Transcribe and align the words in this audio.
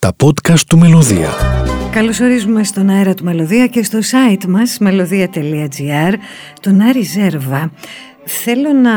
Τα 0.00 0.16
podcast 0.24 0.60
του 0.68 0.78
Μελωδία. 0.78 1.30
Καλωσορίζουμε 1.92 2.64
στον 2.64 2.88
αέρα 2.88 3.14
του 3.14 3.24
Μελωδία 3.24 3.66
και 3.66 3.82
στο 3.82 3.98
site 3.98 4.44
μας 4.48 4.78
μελωδία.gr 4.78 6.14
τον 6.60 6.80
Άρη 6.80 7.02
Ζέρβα. 7.02 7.72
Θέλω 8.24 8.72
να 8.72 8.92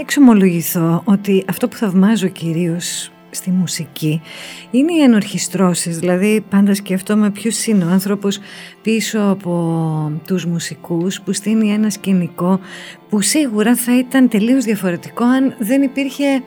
εξομολογηθώ 0.00 1.02
ότι 1.04 1.44
αυτό 1.48 1.68
που 1.68 1.76
θαυμάζω 1.76 2.28
κυρίως 2.28 3.10
στη 3.30 3.50
μουσική 3.50 4.20
είναι 4.70 4.92
οι 4.92 5.02
ενορχιστρώσεις, 5.02 5.98
δηλαδή 5.98 6.44
πάντα 6.48 6.74
σκέφτομαι 6.74 7.30
ποιος 7.30 7.66
είναι 7.66 7.84
ο 7.84 7.88
άνθρωπος 7.88 8.38
πίσω 8.82 9.20
από 9.20 10.12
τους 10.26 10.46
μουσικούς 10.46 11.20
που 11.20 11.32
στείνει 11.32 11.72
ένα 11.72 11.90
σκηνικό 11.90 12.60
που 13.08 13.20
σίγουρα 13.20 13.76
θα 13.76 13.98
ήταν 13.98 14.28
τελείως 14.28 14.64
διαφορετικό 14.64 15.24
αν 15.24 15.54
δεν 15.58 15.82
υπήρχε 15.82 16.42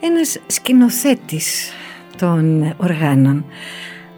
ένας 0.00 0.38
σκηνοθέτης 0.46 1.72
των 2.18 2.74
οργάνων. 2.76 3.44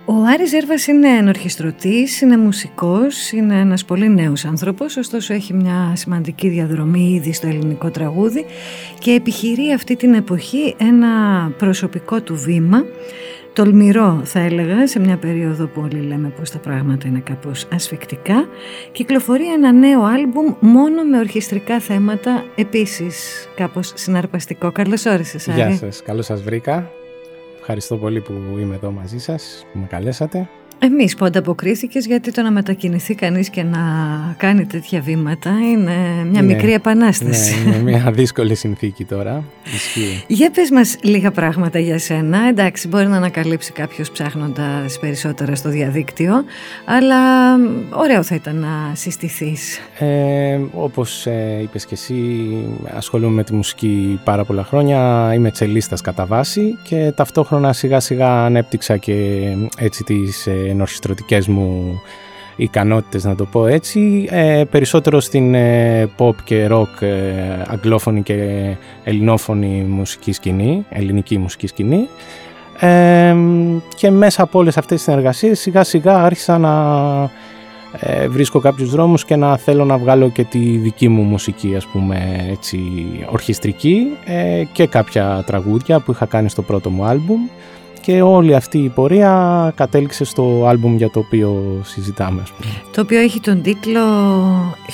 Ο 0.04 0.12
Άρης 0.32 0.50
Ζέρβας 0.50 0.86
είναι 0.86 1.08
ενορχιστρωτής, 1.08 2.20
είναι 2.20 2.36
μουσικός, 2.36 3.32
είναι 3.32 3.58
ένας 3.58 3.84
πολύ 3.84 4.08
νέος 4.08 4.44
άνθρωπος, 4.44 4.96
ωστόσο 4.96 5.34
έχει 5.34 5.54
μια 5.54 5.92
σημαντική 5.96 6.48
διαδρομή 6.48 7.12
ήδη 7.14 7.32
στο 7.32 7.46
ελληνικό 7.46 7.90
τραγούδι 7.90 8.44
και 8.98 9.10
επιχειρεί 9.10 9.72
αυτή 9.72 9.96
την 9.96 10.14
εποχή 10.14 10.74
ένα 10.78 11.08
προσωπικό 11.58 12.20
του 12.20 12.36
βήμα, 12.36 12.84
τολμηρό 13.52 14.20
θα 14.24 14.40
έλεγα, 14.40 14.86
σε 14.86 15.00
μια 15.00 15.16
περίοδο 15.16 15.66
που 15.66 15.80
όλοι 15.84 16.06
λέμε 16.06 16.32
πως 16.38 16.50
τα 16.50 16.58
πράγματα 16.58 17.08
είναι 17.08 17.22
κάπως 17.24 17.68
ασφικτικά, 17.72 18.48
κυκλοφορεί 18.92 19.52
ένα 19.52 19.72
νέο 19.72 20.02
άλμπουμ 20.02 20.54
μόνο 20.60 21.02
με 21.02 21.18
ορχιστρικά 21.18 21.80
θέματα, 21.80 22.44
επίσης 22.54 23.48
κάπως 23.56 23.92
συναρπαστικό. 23.94 24.72
Καλώς 24.72 25.06
όρισες 25.06 25.48
Άρη. 25.48 25.56
Γεια 25.56 25.76
σας, 25.76 26.02
καλώς 26.02 26.24
σας 26.24 26.42
βρήκα. 26.42 26.90
Ευχαριστώ 27.72 27.96
πολύ 27.96 28.20
που 28.20 28.58
είμαι 28.58 28.74
εδώ 28.74 28.90
μαζί 28.90 29.18
σας, 29.18 29.66
που 29.72 29.78
με 29.78 29.86
καλέσατε. 29.86 30.48
Εμείς 30.82 31.14
που 31.16 31.24
ανταποκρίθηκες 31.24 32.06
γιατί 32.06 32.32
το 32.32 32.42
να 32.42 32.50
μετακινηθεί 32.50 33.14
κανείς 33.14 33.48
και 33.50 33.62
να 33.62 33.78
κάνει 34.36 34.64
τέτοια 34.66 35.00
βήματα 35.00 35.50
είναι 35.72 35.92
μια 36.30 36.42
Ναι. 36.42 36.46
μικρή 36.54 36.72
επανάσταση. 36.72 37.54
Ναι, 37.64 37.74
είναι 37.74 37.82
μια 37.82 38.10
δύσκολη 38.12 38.54
συνθήκη 38.54 39.04
τώρα. 39.04 39.44
Ισχύει. 39.74 40.24
Για 40.26 40.50
πες 40.50 40.70
μας 40.70 40.96
λίγα 41.02 41.30
πράγματα 41.30 41.78
για 41.78 41.98
σένα. 41.98 42.38
Εντάξει, 42.48 42.88
μπορεί 42.88 43.06
να 43.06 43.16
ανακαλύψει 43.16 43.72
κάποιος 43.72 44.10
ψάχνοντας 44.10 44.98
περισσότερα 44.98 45.54
στο 45.54 45.68
διαδίκτυο, 45.68 46.44
αλλά 46.84 47.16
ωραίο 47.90 48.22
θα 48.22 48.34
ήταν 48.34 48.56
να 48.56 48.92
συστηθείς. 48.94 49.78
Ε, 49.98 50.58
όπως 50.74 51.26
ε, 51.26 51.58
είπες 51.62 51.86
και 51.86 51.94
εσύ, 51.94 52.14
ασχολούμαι 52.96 53.34
με 53.34 53.44
τη 53.44 53.54
μουσική 53.54 54.20
πάρα 54.24 54.44
πολλά 54.44 54.64
χρόνια. 54.64 55.30
Είμαι 55.34 55.50
τσελίστας 55.50 56.00
κατά 56.00 56.26
βάση 56.26 56.76
και 56.82 57.12
ταυτόχρονα 57.16 57.72
σιγά 57.72 58.00
σιγά 58.00 58.44
ανέπτυξα 58.44 58.96
και 58.96 59.46
έτσι 59.78 60.04
τις 60.04 60.46
ε, 60.46 60.68
ενορχιστρωτικές 60.70 61.46
μου 61.46 62.00
ικανότητες 62.56 63.24
να 63.24 63.34
το 63.34 63.44
πω 63.44 63.66
έτσι. 63.66 64.28
Ε, 64.30 64.62
περισσότερο 64.70 65.20
στην 65.20 65.54
ε, 65.54 66.08
pop 66.18 66.34
και 66.44 66.68
rock 66.70 67.02
ε, 67.02 67.08
αγγλόφωνη 67.66 68.22
και 68.22 68.36
ελληνόφωνη 69.04 69.84
μουσική 69.88 70.32
σκηνή 70.32 70.84
ελληνική 70.88 71.38
μουσική 71.38 71.66
σκηνή. 71.66 72.08
Ε, 72.78 73.36
και 73.96 74.10
μέσα 74.10 74.42
από 74.42 74.58
όλες 74.58 74.76
αυτές 74.76 74.96
τις 74.96 75.06
συνεργασίες 75.06 75.60
σιγά 75.60 75.84
σιγά 75.84 76.22
άρχισα 76.22 76.58
να 76.58 76.72
ε, 77.98 78.28
βρίσκω 78.28 78.60
κάποιους 78.60 78.90
δρόμους 78.90 79.24
και 79.24 79.36
να 79.36 79.56
θέλω 79.56 79.84
να 79.84 79.98
βγάλω 79.98 80.30
και 80.30 80.44
τη 80.44 80.58
δική 80.58 81.08
μου 81.08 81.22
μουσική 81.22 81.74
ας 81.76 81.86
πούμε 81.86 82.46
έτσι 82.50 82.80
ορχιστρική 83.30 84.06
ε, 84.24 84.62
και 84.72 84.86
κάποια 84.86 85.42
τραγούδια 85.46 86.00
που 86.00 86.10
είχα 86.10 86.26
κάνει 86.26 86.48
στο 86.50 86.62
πρώτο 86.62 86.90
μου 86.90 87.04
άλμπουμ 87.04 87.40
και 88.00 88.22
όλη 88.22 88.54
αυτή 88.54 88.78
η 88.78 88.88
πορεία 88.88 89.72
κατέληξε 89.76 90.24
στο 90.24 90.64
άλμπουμ 90.66 90.96
για 90.96 91.10
το 91.10 91.18
οποίο 91.18 91.62
συζητάμε 91.82 92.40
ας 92.42 92.50
πούμε. 92.52 92.70
Το 92.94 93.00
οποίο 93.00 93.18
έχει 93.20 93.40
τον 93.40 93.62
τίτλο 93.62 94.00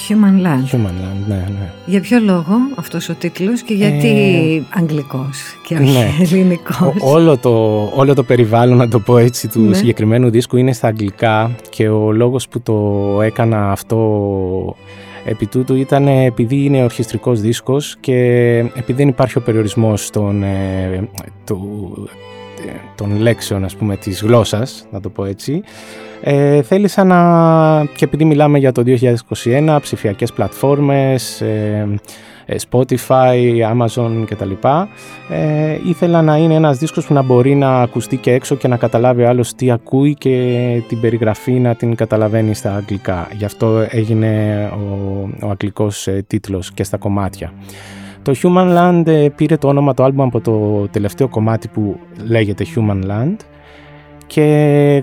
Human 0.09 0.47
Land. 0.47 0.75
Human 0.75 0.87
Land, 0.89 1.27
ναι, 1.29 1.35
ναι. 1.35 1.71
Για 1.87 2.01
ποιο 2.01 2.19
λόγο 2.21 2.55
αυτός 2.75 3.09
ο 3.09 3.15
τίτλος 3.15 3.63
και 3.63 3.75
γιατί 3.75 4.67
αγγλικός 4.71 5.59
και 5.67 5.75
όχι 5.75 5.93
ναι. 5.93 6.09
ελληνικός; 6.25 6.79
Ο- 7.01 7.11
όλο, 7.11 7.37
το, 7.37 7.83
όλο 7.95 8.15
το 8.15 8.23
περιβάλλον, 8.23 8.77
να 8.77 8.89
το 8.89 9.01
πω 9.01 9.19
έτσι, 9.19 9.49
του 9.49 9.61
Ναι. 9.61 9.75
συγκεκριμένου 9.75 10.31
δίσκου 10.31 10.57
είναι 10.57 10.73
στα 10.73 10.87
αγγλικά 10.89 11.51
και 11.71 11.89
ο 11.89 12.13
λόγος 12.13 12.49
που 12.49 12.61
το 12.61 13.19
έκανα 13.23 13.71
αυτό 13.71 14.77
επί 15.25 15.47
τούτου 15.47 15.75
ήταν 15.75 16.07
επειδή 16.09 16.65
είναι 16.65 16.83
ορχιστρικός 16.83 17.41
δίσκος 17.41 17.97
και 18.01 18.19
επειδή 18.59 18.93
δεν 18.93 19.09
υπάρχει 19.09 19.39
ο 19.39 19.41
περιορισμός 19.41 20.11
των, 20.11 20.43
ε, 20.43 21.09
του, 21.47 21.93
ε, 22.09 22.11
των 22.95 23.17
λέξεων 23.17 23.65
ας 23.65 23.77
πούμε 23.77 23.97
της 23.97 24.23
γλώσσας, 24.23 24.87
να 24.91 25.01
το 25.01 25.09
πω 25.09 25.25
έτσι, 25.25 25.63
ε, 26.21 26.63
θέλησα 26.63 27.05
να, 27.05 27.85
και 27.97 28.05
επειδή 28.05 28.25
μιλάμε 28.25 28.59
για 28.59 28.73
το 28.73 28.83
2021, 28.83 29.79
ψηφιακές 29.81 30.33
πλατφόρμες, 30.33 31.41
ε, 31.41 31.89
ε, 32.47 32.57
Spotify, 32.71 33.37
Amazon 33.73 34.25
κτλ. 34.27 34.51
Ε, 35.31 35.79
ήθελα 35.87 36.23
να 36.23 36.37
είναι 36.37 36.55
ένας 36.55 36.79
δίσκος 36.79 37.07
που 37.07 37.15
να 37.15 37.23
μπορεί 37.23 37.55
να 37.55 37.81
ακουστεί 37.81 38.17
και 38.17 38.33
έξω 38.33 38.55
και 38.57 38.69
να 38.69 38.77
καταλάβει 38.77 39.23
ο 39.23 39.29
άλλος 39.29 39.55
τι 39.55 39.71
ακούει 39.71 40.15
και 40.15 40.83
την 40.89 41.01
περιγραφή 41.01 41.53
να 41.53 41.75
την 41.75 41.95
καταλαβαίνει 41.95 42.55
στα 42.55 42.75
αγγλικά. 42.75 43.29
Γι' 43.33 43.45
αυτό 43.45 43.87
έγινε 43.89 44.71
ο, 44.73 45.29
ο 45.43 45.51
αγγλικός 45.51 46.07
ε, 46.07 46.25
τίτλος 46.27 46.73
και 46.73 46.85
στα 46.85 46.97
κομμάτια. 46.97 47.53
Το 48.27 48.35
Human 48.43 48.77
Land 48.79 49.07
ε, 49.07 49.29
πήρε 49.37 49.57
το 49.57 49.69
όνομα 49.69 49.95
το 49.95 50.05
άλμπουμ 50.05 50.27
από 50.27 50.41
το 50.41 50.89
τελευταίο 50.89 51.29
κομμάτι 51.29 51.69
που 51.69 52.01
λέγεται 52.29 52.65
Human 52.75 53.03
Land. 53.11 53.37
Και 54.27 54.43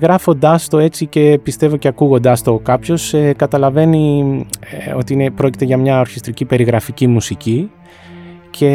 γράφοντάς 0.01 0.67
το 0.67 0.79
έτσι 0.79 1.05
και 1.05 1.39
πιστεύω 1.43 1.77
και 1.77 1.87
ακούγοντάς 1.87 2.41
το 2.41 2.59
κάποιος 2.59 3.13
ε, 3.13 3.33
καταλαβαίνει 3.33 4.45
ε, 4.87 4.93
ότι 4.93 5.13
είναι, 5.13 5.31
πρόκειται 5.31 5.65
για 5.65 5.77
μια 5.77 5.99
ορχιστρική 5.99 6.45
περιγραφική 6.45 7.07
μουσική. 7.07 7.71
Και 8.49 8.67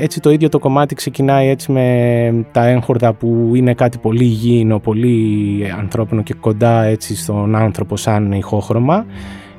έτσι 0.00 0.20
το 0.20 0.30
ίδιο 0.30 0.48
το 0.48 0.58
κομμάτι 0.58 0.94
ξεκινάει 0.94 1.48
έτσι 1.48 1.72
με 1.72 2.46
τα 2.52 2.66
έγχορδα 2.66 3.12
που 3.12 3.52
είναι 3.54 3.74
κάτι 3.74 3.98
πολύ 3.98 4.24
υγιεινό, 4.24 4.78
πολύ 4.78 5.72
ανθρώπινο 5.78 6.22
και 6.22 6.34
κοντά 6.34 6.82
έτσι 6.82 7.16
στον 7.16 7.56
άνθρωπο 7.56 7.96
σαν 7.96 8.32
ηχόχρωμα 8.32 9.06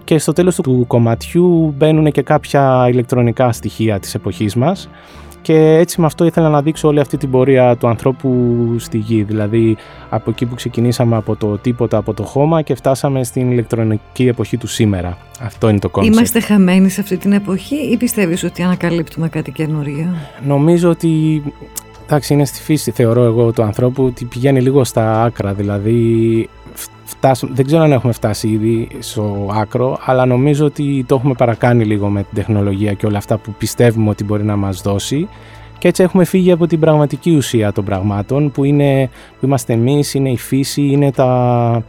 και 0.10 0.18
στο 0.18 0.34
τέλος 0.34 0.56
του 0.56 0.86
κομματιού 0.88 1.74
μπαίνουν 1.78 2.12
και 2.12 2.22
κάποια 2.22 2.88
ηλεκτρονικά 2.90 3.52
στοιχεία 3.52 4.00
της 4.00 4.16
εποχής 4.16 4.56
μας 4.56 4.90
και 5.42 5.56
έτσι 5.56 6.00
με 6.00 6.06
αυτό 6.06 6.26
ήθελα 6.26 6.50
να 6.50 6.62
δείξω 6.62 6.88
όλη 6.88 7.00
αυτή 7.00 7.18
την 7.18 7.32
πορεία 7.32 7.76
του 7.76 7.88
ανθρώπου 7.88 8.30
στη 8.80 8.98
γη 8.98 9.24
δηλαδή 9.24 9.78
από 10.10 10.30
εκεί 10.30 10.46
που 10.46 10.56
ξεκινήσαμε 10.56 11.16
από 11.16 11.36
το 11.36 11.58
τίποτα, 11.58 11.98
από 11.98 12.14
το 12.14 12.24
χώμα 12.24 12.62
και 12.62 12.76
φτάσαμε 12.76 13.24
στην 13.24 13.52
ηλεκτρονική 13.52 14.28
εποχή 14.28 14.58
του 14.58 14.68
σήμερα. 14.68 15.18
Αυτό 15.42 15.70
είναι 15.70 15.80
το 15.80 15.90
κόνσεπτ. 15.90 16.16
Είμαστε 16.16 16.40
χαμένοι 16.40 16.90
σε 16.90 17.02
αυτή 17.02 17.18
την 17.18 17.32
εποχή 17.32 17.76
ή 17.76 17.98
πιστεύεις 17.98 18.44
ότι 18.44 18.64
ανακαλύπτουμε 18.64 19.30
κάτι 19.30 19.52
καινούριο; 19.52 20.16
Νομίζω 20.46 20.90
ότι 20.90 21.44
εντάξει, 22.06 22.34
είναι 22.34 22.46
στη 22.46 22.62
φύση 22.62 22.92
θεωρώ 22.92 23.24
εγώ 23.24 23.52
του 23.52 23.64
ανθρώπου 23.64 24.04
ότι 24.04 24.26
πηγαίνει 24.26 24.62
λίγο 24.62 24.84
στα 24.84 25.24
άκρα 25.24 25.54
δηλαδή 25.54 26.50
φτάσ- 27.20 27.54
δεν 27.54 27.66
ξέρω 27.66 27.82
αν 27.82 27.92
έχουμε 27.92 28.14
φτάσει 28.14 28.48
ήδη 28.48 28.88
στο 29.00 29.50
άκρο 29.54 29.98
αλλά 30.06 30.26
νομίζω 30.26 30.66
ότι 30.66 31.06
το 31.08 31.16
έχουμε 31.16 31.34
παρακάνει 31.34 31.84
λίγο 31.86 32.08
με 32.08 32.24
την 32.24 32.34
τεχνολογία 32.34 32.94
και 32.94 33.06
όλα 33.06 33.18
αυτά 33.18 33.38
που 33.38 33.54
πιστεύουμε 33.58 34.10
ότι 34.10 34.24
μπορεί 34.24 34.44
να 34.44 34.56
μας 34.56 34.82
δώσει. 34.82 35.28
Και 35.78 35.88
έτσι 35.88 36.04
έχουμε 36.04 36.26
φύγει 36.26 36.52
από 36.52 36.68
την 36.68 36.80
πραγματική 36.80 37.36
ουσία 37.36 37.72
των 37.72 37.86
πραγμάτων 37.86 38.52
που, 38.52 38.64
είναι, 38.64 39.10
που 39.40 39.46
είμαστε 39.46 39.74
εμείς, 39.74 40.14
είναι 40.14 40.30
η 40.30 40.38
φύση, 40.38 40.82
είναι 40.82 41.12
τα, 41.12 41.84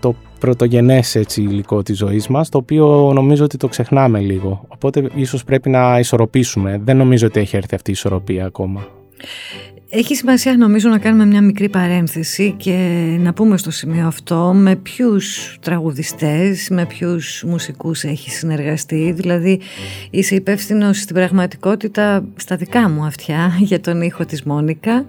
το 0.00 0.14
πρωτογενές 0.38 1.14
έτσι, 1.14 1.42
υλικό 1.42 1.82
της 1.82 1.96
ζωής 1.96 2.28
μας 2.28 2.48
το 2.48 2.58
οποίο 2.58 3.12
νομίζω 3.14 3.44
ότι 3.44 3.56
το 3.56 3.68
ξεχνάμε 3.68 4.20
λίγο. 4.20 4.64
Οπότε 4.68 5.08
ίσως 5.14 5.44
πρέπει 5.44 5.70
να 5.70 5.98
ισορροπήσουμε. 5.98 6.80
Δεν 6.84 6.96
νομίζω 6.96 7.26
ότι 7.26 7.40
έχει 7.40 7.56
έρθει 7.56 7.74
αυτή 7.74 7.90
η 7.90 7.92
ισορροπία 7.92 8.44
ακόμα 8.46 8.86
Έχει 9.92 10.14
σημασία 10.14 10.56
νομίζω 10.56 10.88
να 10.88 10.98
κάνουμε 10.98 11.26
μια 11.26 11.42
μικρή 11.42 11.68
παρένθεση 11.68 12.54
και 12.56 12.72
να 13.20 13.32
πούμε 13.32 13.56
στο 13.56 13.70
σημείο 13.70 14.06
αυτό 14.06 14.52
με 14.54 14.76
ποιους 14.76 15.56
τραγουδιστές, 15.60 16.68
με 16.70 16.86
ποιους 16.86 17.44
μουσικούς 17.46 18.02
έχεις 18.02 18.32
συνεργαστεί. 18.32 19.12
Δηλαδή 19.16 19.60
είσαι 20.10 20.34
υπεύθυνος 20.34 20.98
στην 20.98 21.14
πραγματικότητα 21.14 22.24
στα 22.36 22.56
δικά 22.56 22.88
μου 22.88 23.04
αυτιά 23.04 23.56
για 23.58 23.80
τον 23.80 24.02
ήχο 24.02 24.24
της 24.24 24.42
Μόνικα, 24.42 25.04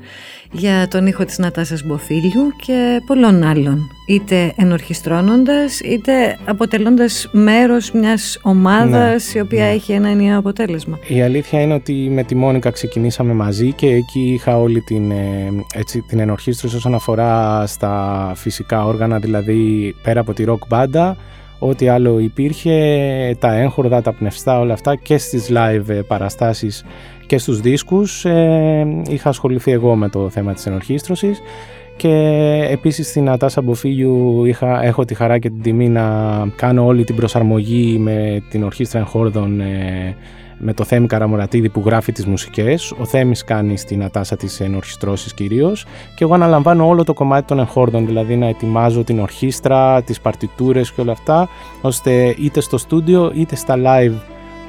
για 0.51 0.87
τον 0.87 1.07
ήχο 1.07 1.25
της 1.25 1.37
Νατάσας 1.37 1.83
Μποφίλιου 1.83 2.51
και 2.65 3.01
πολλών 3.05 3.43
άλλων. 3.43 3.89
Είτε 4.07 4.53
ενορχιστρώνοντας 4.55 5.79
είτε 5.79 6.37
αποτελώντας 6.45 7.29
μέρος 7.31 7.91
μιας 7.91 8.39
ομάδας 8.41 9.33
η 9.33 9.39
οποία 9.39 9.65
έχει 9.65 9.91
ένα 9.91 10.09
ενιαίο 10.09 10.37
αποτέλεσμα. 10.37 10.99
Η 11.07 11.21
αλήθεια 11.21 11.61
είναι 11.61 11.73
ότι 11.73 11.93
με 11.93 12.23
τη 12.23 12.35
Μόνικα 12.35 12.69
ξεκινήσαμε 12.69 13.33
μαζί 13.33 13.71
και 13.73 13.87
εκεί 13.87 14.19
είχα 14.19 14.59
όλη 14.59 14.70
την, 14.79 15.11
ε, 15.11 15.49
έτσι, 15.73 16.01
την 16.01 16.19
ενορχήστρωση 16.19 16.75
όσον 16.75 16.93
αφορά 16.93 17.63
στα 17.67 18.31
φυσικά 18.35 18.85
όργανα, 18.85 19.19
δηλαδή 19.19 19.95
πέρα 20.03 20.19
από 20.19 20.33
τη 20.33 20.43
rock 20.47 20.67
μπάντα, 20.67 21.17
ό,τι 21.59 21.87
άλλο 21.87 22.19
υπήρχε, 22.19 23.35
τα 23.39 23.53
έγχορδα, 23.53 24.01
τα 24.01 24.13
πνευστά, 24.13 24.59
όλα 24.59 24.73
αυτά 24.73 24.95
και 24.95 25.17
στις 25.17 25.51
live 25.51 25.89
ε, 25.89 25.93
παραστάσεις 25.93 26.85
και 27.27 27.37
στους 27.37 27.59
δίσκους 27.59 28.25
ε, 28.25 29.01
είχα 29.09 29.29
ασχοληθεί 29.29 29.71
εγώ 29.71 29.95
με 29.95 30.09
το 30.09 30.29
θέμα 30.29 30.53
της 30.53 30.65
ενορχήστρωσης. 30.65 31.41
Και 31.97 32.09
επίσης 32.69 33.07
στην 33.07 33.29
Ατάσα 33.29 33.61
Μποφίλιου 33.61 34.45
είχα, 34.45 34.83
έχω 34.83 35.05
τη 35.05 35.13
χαρά 35.13 35.39
και 35.39 35.49
την 35.49 35.61
τιμή 35.61 35.89
να 35.89 36.05
κάνω 36.55 36.85
όλη 36.85 37.03
την 37.03 37.15
προσαρμογή 37.15 37.97
με 37.99 38.43
την 38.49 38.63
Ορχήστρα 38.63 38.99
Εγχόρδων 38.99 39.59
ε, 39.59 40.15
με 40.63 40.73
το 40.73 40.83
Θέμη 40.83 41.07
Καραμορατίδη 41.07 41.69
που 41.69 41.83
γράφει 41.85 42.11
τις 42.11 42.25
μουσικές. 42.25 42.93
Ο 42.97 43.05
Θέμης 43.05 43.43
κάνει 43.43 43.77
στην 43.77 44.03
Ατάσα 44.03 44.35
τις 44.35 44.59
ενορχιστρώσεις 44.59 45.33
κυρίως 45.33 45.85
και 46.15 46.23
εγώ 46.23 46.33
αναλαμβάνω 46.33 46.87
όλο 46.87 47.03
το 47.03 47.13
κομμάτι 47.13 47.47
των 47.47 47.59
εγχόρδων, 47.59 48.05
δηλαδή 48.05 48.35
να 48.35 48.47
ετοιμάζω 48.47 49.03
την 49.03 49.19
ορχήστρα, 49.19 50.01
τις 50.01 50.21
παρτιτούρες 50.21 50.91
και 50.91 51.01
όλα 51.01 51.11
αυτά, 51.11 51.49
ώστε 51.81 52.35
είτε 52.39 52.61
στο 52.61 52.77
στούντιο 52.77 53.31
είτε 53.35 53.55
στα 53.55 53.75
live 53.77 54.15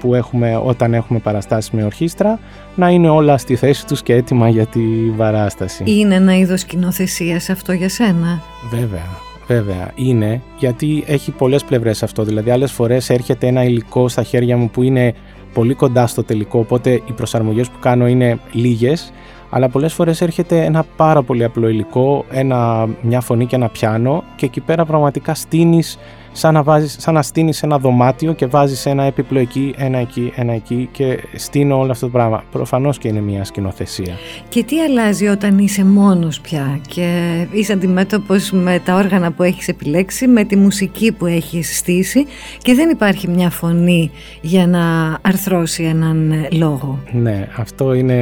που 0.00 0.14
έχουμε 0.14 0.60
όταν 0.64 0.94
έχουμε 0.94 1.18
παραστάσεις 1.18 1.70
με 1.70 1.84
ορχήστρα 1.84 2.38
να 2.74 2.88
είναι 2.88 3.08
όλα 3.08 3.38
στη 3.38 3.56
θέση 3.56 3.86
τους 3.86 4.02
και 4.02 4.14
έτοιμα 4.14 4.48
για 4.48 4.66
τη 4.66 4.80
παράσταση. 5.16 5.84
Είναι 5.86 6.14
ένα 6.14 6.36
είδος 6.36 6.60
σκηνοθεσία 6.60 7.40
αυτό 7.50 7.72
για 7.72 7.88
σένα; 7.88 8.42
Βέβαια, 8.70 9.06
βέβαια 9.46 9.90
είναι 9.94 10.40
γιατί 10.58 11.04
έχει 11.06 11.30
πολλές 11.30 11.64
πλευρές 11.64 12.02
αυτό. 12.02 12.22
Δηλαδή 12.22 12.50
άλλες 12.50 12.72
φορές 12.72 13.10
έρχεται 13.10 13.46
ένα 13.46 13.64
υλικό 13.64 14.08
στα 14.08 14.22
χέρια 14.22 14.56
μου 14.56 14.70
που 14.70 14.82
είναι 14.82 15.14
πολύ 15.52 15.74
κοντά 15.74 16.06
στο 16.06 16.24
τελικό 16.24 16.58
οπότε 16.58 16.90
οι 16.90 17.12
προσαρμογές 17.16 17.68
που 17.68 17.78
κάνω 17.80 18.06
είναι 18.06 18.38
λίγες 18.52 19.12
αλλά 19.54 19.68
πολλές 19.68 19.92
φορές 19.92 20.20
έρχεται 20.20 20.64
ένα 20.64 20.84
πάρα 20.96 21.22
πολύ 21.22 21.44
απλό 21.44 21.68
υλικό, 21.68 22.24
ένα, 22.30 22.88
μια 23.00 23.20
φωνή 23.20 23.46
και 23.46 23.56
ένα 23.56 23.68
πιάνο 23.68 24.24
και 24.36 24.46
εκεί 24.46 24.60
πέρα 24.60 24.84
πραγματικά 24.84 25.34
στείνεις 25.34 25.98
σαν 26.32 26.54
να, 26.54 26.62
βάζεις, 26.62 26.96
σαν 26.98 27.14
να 27.14 27.22
στείνεις 27.22 27.62
ένα 27.62 27.78
δωμάτιο 27.78 28.32
και 28.32 28.46
βάζεις 28.46 28.86
ένα 28.86 29.02
έπιπλο 29.02 29.38
εκεί, 29.38 29.74
ένα 29.76 29.98
εκεί, 29.98 30.32
ένα 30.36 30.52
εκεί 30.52 30.88
και 30.92 31.18
στείνω 31.34 31.78
όλο 31.78 31.90
αυτό 31.90 32.06
το 32.06 32.12
πράγμα. 32.12 32.44
Προφανώς 32.50 32.98
και 32.98 33.08
είναι 33.08 33.20
μια 33.20 33.44
σκηνοθεσία. 33.44 34.14
Και 34.48 34.64
τι 34.64 34.80
αλλάζει 34.80 35.26
όταν 35.26 35.58
είσαι 35.58 35.84
μόνος 35.84 36.40
πια 36.40 36.80
και 36.88 37.32
είσαι 37.52 37.72
αντιμέτωπος 37.72 38.50
με 38.50 38.80
τα 38.84 38.94
όργανα 38.94 39.32
που 39.32 39.42
έχεις 39.42 39.68
επιλέξει, 39.68 40.26
με 40.26 40.44
τη 40.44 40.56
μουσική 40.56 41.12
που 41.12 41.26
έχεις 41.26 41.76
στήσει 41.78 42.26
και 42.58 42.74
δεν 42.74 42.90
υπάρχει 42.90 43.28
μια 43.28 43.50
φωνή 43.50 44.10
για 44.40 44.66
να 44.66 44.82
αρθρώσει 45.22 45.82
έναν 45.82 46.46
λόγο; 46.52 46.98
Ναι, 47.12 47.48
αυτό 47.56 47.94
είναι 47.94 48.14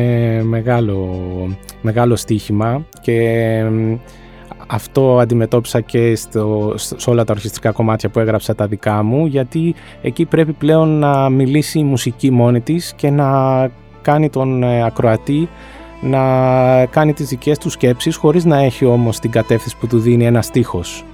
μεγάλο, 0.43 1.19
μεγάλο 1.83 2.17
στοίχημα 2.17 2.87
και 3.01 3.63
αυτό 4.71 5.19
αντιμετώπισα 5.19 5.81
και 5.81 6.17
στο, 6.17 6.75
σε 6.77 7.11
όλα 7.11 7.25
τα 7.25 7.33
ορχιστρικά 7.33 7.71
κομμάτια 7.71 8.09
που 8.09 8.19
έγραψα 8.19 8.55
τα 8.55 8.67
δικά 8.67 9.03
μου 9.03 9.27
γιατί 9.27 9.75
εκεί 10.03 10.25
πρέπει 10.25 10.53
πλέον 10.53 10.99
να 10.99 11.29
μιλήσει 11.29 11.79
η 11.79 11.85
μουσική 11.85 12.31
μόνη 12.31 12.61
της 12.61 12.93
και 12.97 13.11
να 13.11 13.71
κάνει 14.03 14.31
τον 14.31 14.63
ε, 14.63 14.85
ακροατή 14.85 15.49
να 16.01 16.21
κάνει 16.87 17.13
τις 17.13 17.29
δικές 17.29 17.59
του 17.59 17.71
σκέψεις 17.71 18.17
χωρίς 18.17 18.45
να 18.45 18.59
έχει 18.59 18.85
όμως 18.85 19.19
την 19.19 19.31
κατεύθυνση 19.31 19.77
που 19.77 19.87
του 19.87 19.99
δίνει 19.99 20.27
ένα 20.27 20.43
στίχος. 20.43 21.05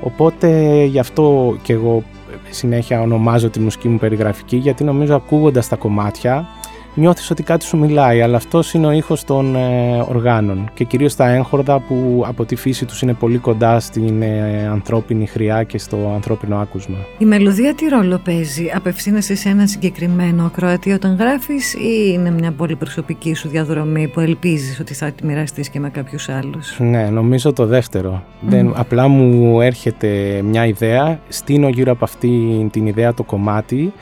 Οπότε 0.00 0.82
γι' 0.84 0.98
αυτό 0.98 1.56
και 1.62 1.72
εγώ 1.72 2.02
συνέχεια 2.50 3.00
ονομάζω 3.00 3.50
τη 3.50 3.60
μουσική 3.60 3.88
μου 3.88 3.98
περιγραφική 3.98 4.56
γιατί 4.56 4.84
νομίζω 4.84 5.14
ακούγοντας 5.14 5.68
τα 5.68 5.76
κομμάτια 5.76 6.46
νιώθεις 6.94 7.30
ότι 7.30 7.42
κάτι 7.42 7.64
σου 7.64 7.76
μιλάει, 7.76 8.22
αλλά 8.22 8.36
αυτός 8.36 8.74
είναι 8.74 8.86
ο 8.86 8.90
ήχος 8.90 9.24
των 9.24 9.56
ε, 9.56 10.04
οργάνων 10.08 10.70
και 10.74 10.84
κυρίως 10.84 11.16
τα 11.16 11.28
έγχορδα 11.28 11.80
που 11.80 12.24
από 12.26 12.44
τη 12.44 12.56
φύση 12.56 12.84
τους 12.84 13.02
είναι 13.02 13.12
πολύ 13.12 13.38
κοντά 13.38 13.80
στην 13.80 14.22
ε, 14.22 14.68
ανθρώπινη 14.72 15.26
χρειά 15.26 15.62
και 15.62 15.78
στο 15.78 16.10
ανθρώπινο 16.14 16.56
άκουσμα. 16.56 16.96
Η 17.18 17.24
μελωδία 17.24 17.74
τι 17.74 17.88
ρόλο 17.88 18.20
παίζει, 18.24 18.70
απευθύνεσαι 18.74 19.34
σε 19.34 19.48
ένα 19.48 19.66
συγκεκριμένο 19.66 20.44
ακροατή 20.44 20.92
όταν 20.92 21.16
γράφεις 21.16 21.74
ή 21.74 22.10
είναι 22.12 22.30
μια 22.30 22.52
πολύ 22.52 22.76
προσωπική 22.76 23.34
σου 23.34 23.48
διαδρομή 23.48 24.08
που 24.08 24.20
ελπίζεις 24.20 24.80
ότι 24.80 24.94
θα 24.94 25.10
τη 25.10 25.26
μοιραστείς 25.26 25.68
και 25.68 25.80
με 25.80 25.90
κάποιους 25.90 26.28
άλλους; 26.28 26.78
Ναι, 26.78 27.08
νομίζω 27.10 27.52
το 27.52 27.66
δεύτερο. 27.66 28.22
Δεν, 28.40 28.72
απλά 28.76 29.08
μου 29.08 29.60
έρχεται 29.60 30.40
μια 30.44 30.66
ιδέα, 30.66 31.20
στείνω 31.28 31.68
γύρω 31.68 31.92
από 31.92 32.04
αυτή 32.04 32.28
την 32.72 32.86
ιδέα 32.86 33.14
το 33.14 33.22
κομμάτι 33.22 33.92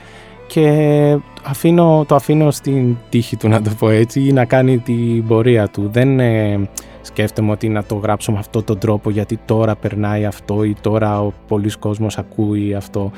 και 0.53 1.19
αφήνω, 1.43 2.05
το 2.09 2.15
αφήνω 2.15 2.51
στην 2.51 2.97
τύχη 3.09 3.37
του 3.37 3.49
να 3.49 3.63
το 3.63 3.71
πω 3.79 3.89
έτσι 3.89 4.21
ή 4.21 4.33
να 4.33 4.45
κάνει 4.45 4.79
την 4.79 5.27
πορεία 5.27 5.69
του. 5.69 5.89
Δεν 5.93 6.21
ε, 6.21 6.69
σκέφτομαι 7.03 7.51
ότι 7.51 7.69
να 7.69 7.85
το 7.85 7.95
γράψω 7.95 8.33
με 8.33 8.39
αυτόν 8.39 8.65
τον 8.65 8.79
τρόπο 8.79 9.11
γιατί 9.11 9.39
τώρα 9.45 9.77
περνάει 9.77 10.25
αυτό 10.25 10.65
ή 10.65 10.75
τώρα 10.81 11.21
ο 11.23 11.33
πολλής 11.49 11.77
κόσμος 11.77 12.19
ακούει 12.19 12.75
αυτό. 12.75 13.11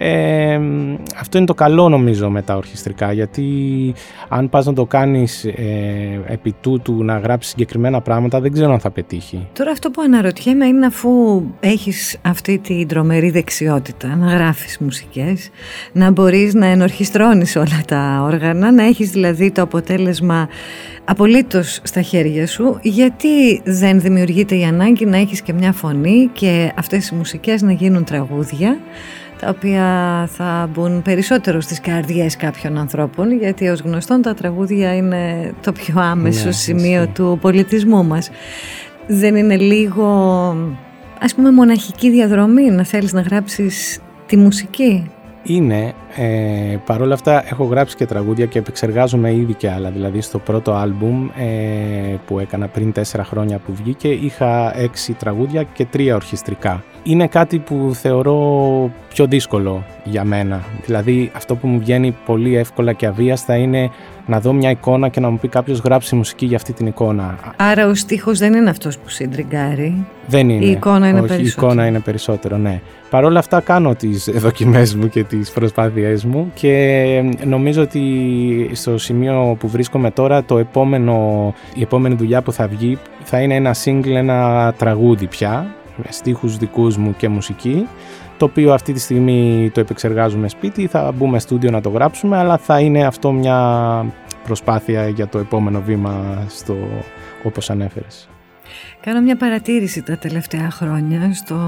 Ε, 0.00 0.60
αυτό 1.20 1.38
είναι 1.38 1.46
το 1.46 1.54
καλό 1.54 1.88
νομίζω 1.88 2.30
με 2.30 2.42
τα 2.42 2.56
ορχιστρικά 2.56 3.12
γιατί 3.12 3.44
αν 4.28 4.48
πας 4.48 4.66
να 4.66 4.72
το 4.72 4.84
κάνεις 4.84 5.44
ε, 5.44 6.20
επί 6.26 6.54
τούτου 6.60 7.04
να 7.04 7.18
γράψεις 7.18 7.50
συγκεκριμένα 7.50 8.00
πράγματα 8.00 8.40
δεν 8.40 8.52
ξέρω 8.52 8.72
αν 8.72 8.80
θα 8.80 8.90
πετύχει. 8.90 9.46
Τώρα 9.52 9.70
αυτό 9.70 9.90
που 9.90 10.02
αναρωτιέμαι 10.02 10.66
είναι 10.66 10.86
αφού 10.86 11.42
έχεις 11.60 12.18
αυτή 12.22 12.58
την 12.58 12.88
τρομερή 12.88 13.30
δεξιότητα 13.30 14.16
να 14.16 14.26
γράφεις 14.26 14.78
μουσικές, 14.78 15.50
να 15.92 16.10
μπορείς 16.10 16.54
να 16.54 16.66
ενορχιστρώνεις 16.66 17.56
όλα 17.56 17.80
τα 17.86 18.20
όργανα, 18.22 18.72
να 18.72 18.84
έχεις 18.84 19.10
δηλαδή 19.10 19.50
το 19.50 19.62
αποτέλεσμα 19.62 20.48
απολύτως 21.04 21.80
στα 21.82 22.00
χέρια 22.00 22.46
σου, 22.46 22.78
γιατί 22.82 23.60
δεν 23.64 24.00
δημιουργείται 24.00 24.54
η 24.54 24.64
ανάγκη 24.64 25.06
να 25.06 25.16
έχεις 25.16 25.42
και 25.42 25.52
μια 25.52 25.72
φωνή 25.72 26.30
και 26.32 26.72
αυτές 26.76 27.08
οι 27.08 27.14
μουσικές 27.14 27.62
να 27.62 27.72
γίνουν 27.72 28.04
τραγούδια 28.04 28.78
τα 29.40 29.48
οποία 29.48 29.84
θα 30.32 30.70
μπουν 30.72 31.02
περισσότερο 31.02 31.60
στις 31.60 31.80
καρδιές 31.80 32.36
κάποιων 32.36 32.78
ανθρώπων 32.78 33.32
γιατί 33.32 33.68
ως 33.68 33.80
γνωστόν 33.80 34.22
τα 34.22 34.34
τραγούδια 34.34 34.96
είναι 34.96 35.52
το 35.62 35.72
πιο 35.72 36.00
άμεσο 36.00 36.46
ναι, 36.46 36.52
σημείο 36.52 37.06
του 37.06 37.38
πολιτισμού 37.40 38.04
μας. 38.04 38.30
Δεν 39.06 39.36
είναι 39.36 39.56
λίγο 39.56 40.06
ας 41.20 41.34
πούμε 41.34 41.50
μοναχική 41.50 42.10
διαδρομή 42.10 42.70
να 42.70 42.84
θέλεις 42.84 43.12
να 43.12 43.20
γράψεις 43.20 44.00
τη 44.26 44.36
μουσική; 44.36 45.10
Είναι, 45.42 45.92
ε, 46.16 46.76
παρόλα 46.84 47.14
αυτά 47.14 47.44
έχω 47.48 47.64
γράψει 47.64 47.96
και 47.96 48.06
τραγούδια 48.06 48.46
και 48.46 48.58
επεξεργάζομαι 48.58 49.34
ήδη 49.34 49.54
και 49.54 49.70
άλλα. 49.70 49.90
Δηλαδή 49.90 50.20
στο 50.20 50.38
πρώτο 50.38 50.72
άλμπουμ 50.72 51.28
ε, 51.38 52.14
που 52.26 52.38
έκανα 52.38 52.68
πριν 52.68 52.92
τέσσερα 52.92 53.24
χρόνια 53.24 53.58
που 53.58 53.74
βγήκε 53.74 54.08
είχα 54.08 54.78
έξι 54.78 55.12
τραγούδια 55.12 55.62
και 55.62 55.84
τρία 55.84 56.14
ορχιστρικά. 56.14 56.82
Είναι 57.02 57.26
κάτι 57.26 57.58
που 57.58 57.90
θεωρώ 57.94 58.90
πιο 59.08 59.26
δύσκολο 59.26 59.84
για 60.04 60.24
μένα. 60.24 60.62
Δηλαδή 60.84 61.30
αυτό 61.34 61.56
που 61.56 61.66
μου 61.66 61.78
βγαίνει 61.78 62.16
πολύ 62.26 62.56
εύκολα 62.56 62.92
και 62.92 63.06
αβίαστα 63.06 63.56
είναι 63.56 63.90
να 64.28 64.40
δω 64.40 64.52
μια 64.52 64.70
εικόνα 64.70 65.08
και 65.08 65.20
να 65.20 65.30
μου 65.30 65.38
πει 65.38 65.48
κάποιος 65.48 65.78
γράψει 65.78 66.14
μουσική 66.14 66.46
για 66.46 66.56
αυτή 66.56 66.72
την 66.72 66.86
εικόνα. 66.86 67.38
Άρα 67.56 67.86
ο 67.86 67.94
στίχος 67.94 68.38
δεν 68.38 68.54
είναι 68.54 68.70
αυτός 68.70 68.98
που 68.98 69.08
συντριγκάρει. 69.08 70.06
Δεν 70.26 70.48
είναι. 70.48 70.64
Η 70.64 70.70
εικόνα 70.70 71.08
είναι 71.08 71.20
Όχι, 71.20 71.28
περισσότερο. 71.28 71.66
Η 71.66 71.66
εικόνα 71.66 71.86
είναι 71.86 72.00
περισσότερο, 72.00 72.56
ναι. 72.56 72.80
Παρ' 73.10 73.24
όλα 73.24 73.38
αυτά 73.38 73.60
κάνω 73.60 73.94
τις 73.94 74.30
δοκιμές 74.44 74.94
μου 74.94 75.08
και 75.08 75.24
τις 75.24 75.50
προσπάθειές 75.50 76.24
μου 76.24 76.50
και 76.54 77.22
νομίζω 77.44 77.82
ότι 77.82 78.02
στο 78.72 78.98
σημείο 78.98 79.56
που 79.58 79.68
βρίσκομαι 79.68 80.10
τώρα 80.10 80.44
το 80.44 80.58
επόμενο, 80.58 81.54
η 81.74 81.82
επόμενη 81.82 82.14
δουλειά 82.14 82.42
που 82.42 82.52
θα 82.52 82.66
βγει 82.66 82.98
θα 83.24 83.40
είναι 83.40 83.54
ένα 83.54 83.74
single, 83.84 84.14
ένα 84.14 84.72
τραγούδι 84.78 85.26
πια 85.26 85.74
με 85.96 86.04
στίχους 86.08 86.56
δικούς 86.56 86.96
μου 86.96 87.14
και 87.16 87.28
μουσική 87.28 87.86
το 88.38 88.44
οποίο 88.44 88.72
αυτή 88.72 88.92
τη 88.92 89.00
στιγμή 89.00 89.70
το 89.74 89.80
επεξεργάζουμε 89.80 90.48
σπίτι, 90.48 90.86
θα 90.86 91.12
μπούμε 91.16 91.38
στούντιο 91.38 91.70
να 91.70 91.80
το 91.80 91.88
γράψουμε 91.88 92.36
αλλά 92.36 92.56
θα 92.56 92.80
είναι 92.80 93.06
αυτό 93.06 93.32
μια 93.32 94.06
προσπάθεια 94.48 95.08
για 95.08 95.28
το 95.28 95.38
επόμενο 95.38 95.80
βήμα 95.80 96.44
στο, 96.48 96.76
όπως 97.42 97.70
ανέφερες. 97.70 98.28
Κάνω 99.00 99.20
μια 99.20 99.36
παρατήρηση 99.36 100.02
τα 100.02 100.18
τελευταία 100.18 100.70
χρόνια 100.70 101.34
στο, 101.34 101.58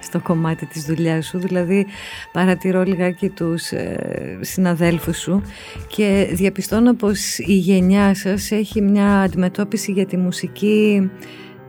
στο 0.00 0.20
κομμάτι 0.20 0.66
της 0.66 0.84
δουλειάς 0.84 1.26
σου, 1.26 1.38
δηλαδή 1.38 1.86
παρατηρώ 2.32 2.82
λιγάκι 2.82 3.28
τους 3.28 3.70
ε, 3.70 4.38
συναδέλφους 4.40 5.18
σου 5.18 5.42
και 5.86 6.28
διαπιστώνω 6.32 6.94
πως 6.94 7.38
η 7.38 7.54
γενιά 7.54 8.14
σας 8.14 8.50
έχει 8.50 8.82
μια 8.82 9.20
αντιμετώπιση 9.20 9.92
για 9.92 10.06
τη 10.06 10.16
μουσική 10.16 11.10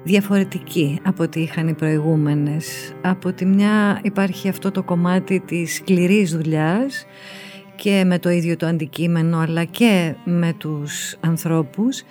διαφορετική 0.04 1.00
από 1.04 1.24
ό,τι 1.24 1.42
είχαν 1.42 1.68
οι 1.68 1.74
προηγούμενες. 1.74 2.94
Από 3.02 3.34
τη 3.34 3.46
μια 3.46 4.00
υπάρχει 4.04 4.50
αυτό 4.50 4.72
το 4.72 4.84
κομμάτι 4.84 5.40
της 5.40 5.76
σκληρής 5.76 6.32
δουλειάς 6.32 7.06
και 7.76 8.04
με 8.06 8.20
το 8.20 8.30
ίδιο 8.30 8.58
το 8.58 8.66
αντικείμενο 8.66 9.38
αλλά 9.38 9.64
και 9.64 10.14
με 10.24 10.54
τους 10.58 11.16
ανθρώπους 11.20 12.04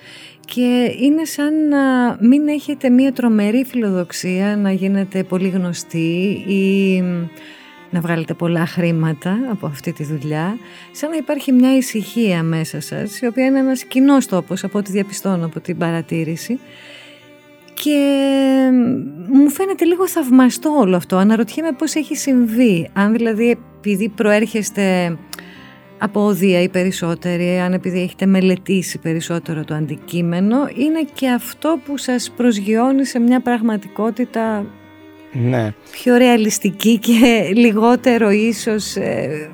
και 0.45 0.95
είναι 1.01 1.25
σαν 1.25 1.69
να 1.69 2.17
μην 2.21 2.49
έχετε 2.49 2.91
μία 2.91 3.13
τρομερή 3.13 3.65
φιλοδοξία 3.65 4.57
να 4.57 4.73
γίνετε 4.73 5.23
πολύ 5.23 5.49
γνωστοί 5.49 6.45
ή 6.47 7.01
να 7.91 8.01
βγάλετε 8.01 8.35
πολλά 8.35 8.67
χρήματα 8.67 9.39
από 9.51 9.67
αυτή 9.67 9.93
τη 9.93 10.05
δουλειά, 10.05 10.57
σαν 10.93 11.11
να 11.11 11.17
υπάρχει 11.17 11.53
μια 11.53 11.77
ησυχία 11.77 12.43
μέσα 12.43 12.81
σας, 12.81 13.21
η 13.21 13.27
οποία 13.27 13.45
είναι 13.45 13.59
ένας 13.59 13.85
κοινός 13.85 14.27
τόπος 14.27 14.65
από 14.65 14.79
ό,τι 14.79 14.93
διαπιστώνω 14.93 15.45
από 15.45 15.61
την 15.61 15.79
παρατήρηση 15.79 16.59
και 17.75 18.71
μου 19.33 19.49
φαίνεται 19.51 19.85
λίγο 19.85 20.09
θαυμαστό 20.09 20.71
όλο 20.71 20.97
αυτό. 20.97 21.17
Αναρωτιέμαι 21.17 21.73
πώς 21.73 21.95
έχει 21.95 22.17
συμβεί. 22.17 22.91
Αν 22.93 23.13
δηλαδή 23.13 23.59
επειδή 23.79 24.09
προέρχεστε 24.09 25.17
από 26.05 26.21
οδεία 26.21 26.63
ή 26.63 26.69
περισσότεροι, 26.69 27.61
αν 27.61 27.73
επειδή 27.73 28.01
έχετε 28.01 28.27
μελετήσει 28.27 28.99
περισσότερο 28.99 29.65
το 29.65 29.75
αντικείμενο, 29.75 30.57
είναι 30.75 31.05
και 31.13 31.29
αυτό 31.29 31.79
που 31.85 31.99
σας 31.99 32.33
προσγειώνει 32.37 33.05
σε 33.05 33.19
μια 33.19 33.41
πραγματικότητα 33.41 34.67
ναι. 35.33 35.75
πιο 35.91 36.17
ρεαλιστική 36.17 36.99
και 36.99 37.51
λιγότερο 37.55 38.31
ίσως 38.31 38.97
ε, 38.97 39.51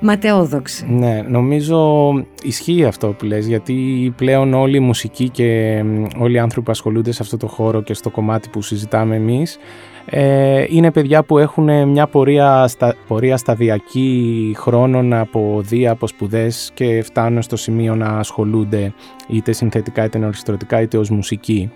ματαιόδοξη. 0.00 0.86
Ναι, 0.88 1.22
νομίζω 1.28 2.10
ισχύει 2.42 2.84
αυτό 2.84 3.08
που 3.08 3.24
λες, 3.24 3.46
γιατί 3.46 4.12
πλέον 4.16 4.54
όλοι 4.54 4.76
οι 4.76 4.80
μουσικοί 4.80 5.28
και 5.28 5.82
όλοι 6.18 6.34
οι 6.34 6.38
άνθρωποι 6.38 6.66
που 6.66 6.72
ασχολούνται 6.72 7.12
σε 7.12 7.22
αυτό 7.22 7.36
το 7.36 7.46
χώρο 7.46 7.82
και 7.82 7.94
στο 7.94 8.10
κομμάτι 8.10 8.48
που 8.48 8.62
συζητάμε 8.62 9.16
εμείς 9.16 9.58
ε, 10.06 10.64
είναι 10.68 10.90
παιδιά 10.90 11.22
που 11.22 11.38
έχουν 11.38 11.88
μια 11.88 12.06
πορεία, 12.06 12.66
στα, 12.68 12.94
πορεία 13.06 13.36
σταδιακή 13.36 14.54
χρόνων 14.58 15.12
από 15.12 15.60
δύο 15.64 15.90
από 15.90 16.06
σπουδές 16.06 16.70
και 16.74 17.02
φτάνουν 17.02 17.42
στο 17.42 17.56
σημείο 17.56 17.94
να 17.94 18.06
ασχολούνται 18.06 18.92
είτε 19.28 19.52
συνθετικά 19.52 20.04
είτε 20.04 20.18
ορχιστρωτικά 20.18 20.80
είτε 20.80 20.98
ως 20.98 21.10
μουσικοί. 21.10 21.70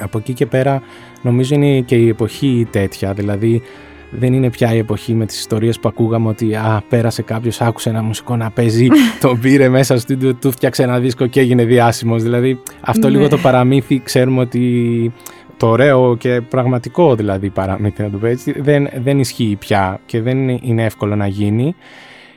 Από 0.00 0.18
εκεί 0.18 0.32
και 0.32 0.46
πέρα 0.46 0.82
νομίζω 1.22 1.54
είναι 1.54 1.80
και 1.80 1.96
η 1.96 2.08
εποχή 2.08 2.68
τέτοια, 2.70 3.12
δηλαδή 3.12 3.62
δεν 4.10 4.32
είναι 4.32 4.50
πια 4.50 4.74
η 4.74 4.78
εποχή 4.78 5.14
με 5.14 5.26
τις 5.26 5.38
ιστορίες 5.38 5.80
που 5.80 5.88
ακούγαμε 5.88 6.28
ότι 6.28 6.54
α, 6.54 6.82
πέρασε 6.88 7.22
κάποιος, 7.22 7.60
άκουσε 7.60 7.88
ένα 7.88 8.02
μουσικό 8.02 8.36
να 8.36 8.50
παίζει, 8.50 8.86
τον 9.20 9.38
πήρε 9.42 9.68
μέσα 9.68 9.98
στο 9.98 10.02
στούντιο, 10.02 10.34
του 10.34 10.50
φτιάξε 10.50 10.82
ένα 10.82 10.98
δίσκο 10.98 11.26
και 11.26 11.40
έγινε 11.40 11.64
διάσημος. 11.64 12.22
Δηλαδή 12.22 12.60
αυτό 12.80 13.08
λίγο 13.08 13.22
ναι. 13.22 13.28
το 13.28 13.38
παραμύθι 13.38 14.00
ξέρουμε 14.04 14.40
ότι 14.40 15.12
το 15.60 15.66
ωραίο 15.66 16.16
και 16.16 16.40
πραγματικό 16.40 17.14
δηλαδή 17.14 17.50
παραμύθι 17.50 18.02
να 18.02 18.10
το 18.10 18.18
πω 18.18 18.26
έτσι, 18.26 18.60
δεν, 18.60 18.88
δεν 19.02 19.18
ισχύει 19.18 19.56
πια 19.58 20.00
και 20.06 20.20
δεν 20.20 20.48
είναι 20.48 20.84
εύκολο 20.84 21.16
να 21.16 21.26
γίνει. 21.26 21.74